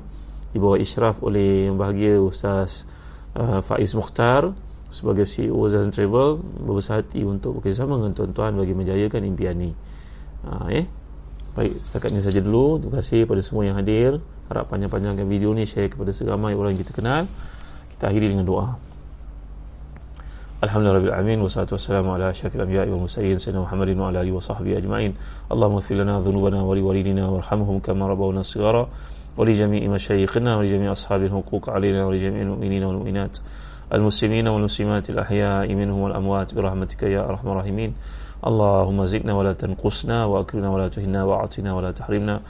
[0.53, 2.85] di bawah israf oleh yang bahagia Ustaz
[3.33, 4.53] uh, Faiz Mukhtar
[4.92, 9.72] sebagai CEO Zazan Travel berbesar hati untuk bekerjasama dengan tuan-tuan bagi menjayakan impian ini.
[10.44, 10.86] Ha, eh?
[11.52, 12.80] Baik, setakat ini saja dulu.
[12.80, 14.20] Terima kasih kepada semua yang hadir.
[14.52, 17.28] Harap panjang-panjangkan video ni share kepada seramai orang yang kita kenal.
[17.96, 18.68] Kita akhiri dengan doa.
[20.62, 24.78] الحمد لله رب العالمين والصلاة والسلام على أشرف الأنبياء والمرسلين سيدنا محمد وعلى آله وصحبه
[24.78, 25.14] أجمعين
[25.52, 28.90] اللهم اغفر لنا ذنوبنا ولوالدينا وارحمهم كما ربونا صغارا
[29.38, 33.38] ولجميع مشايخنا ولجميع أصحاب الحقوق علينا ولجميع المؤمنين والمؤمنات
[33.95, 37.95] المسلمين والمسلمات الأحياء منهم والأموات برحمتك يا أرحم الراحمين.
[38.47, 42.41] اللهم زدنا ولا تنقصنا وأكرمنا ولا تهنا وأعطنا ولا تحرمنا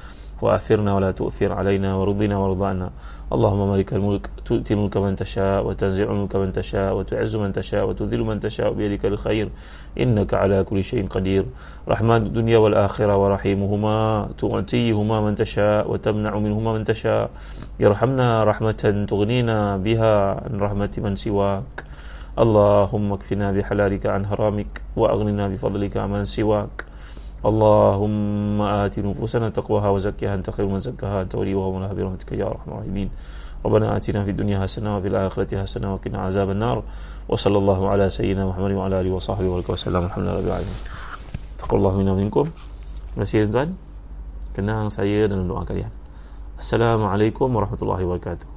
[0.42, 2.90] وأثرنا ولا تؤثر علينا ورضنا ورضانا
[3.26, 8.22] اللهم مالك الملك تؤتي الملك من تشاء وتنزع الملك من تشاء وتعز من تشاء وتذل
[8.22, 9.48] من تشاء بيدك الخير.
[9.98, 11.44] إنك على كل شيء قدير.
[11.88, 17.30] رحمن الدنيا والآخرة ورحيمهما تؤتيهما من تشاء وتمنع منهما من تشاء.
[17.80, 20.14] يرحمنا رحمة تغنينا بها
[20.46, 21.84] عن رحمة من سواك.
[22.38, 26.95] اللهم اكفنا بحلالك عن حرامك وأغننا بفضلك عن من سواك.
[27.44, 32.70] اللهم آت نفوسنا تقواها وزكها أنت خير من زكاها أنت وليها ومولاها برحمتك يا أرحم
[32.70, 33.10] الراحمين.
[33.64, 36.82] ربنا آتنا في الدنيا حسنة وفي الآخرة حسنة وقنا عذاب النار.
[37.28, 40.02] وصلى الله على سيدنا محمد وعلى آله وصحبه وسلم.
[40.04, 40.80] الحمد لله رب العالمين.
[41.72, 42.46] الله منا منكم
[43.16, 43.70] Terima kasih tuan
[44.52, 45.92] Kenang saya dan doa kalian.
[46.56, 48.55] Assalamualaikum warahmatullahi wabarakatuh.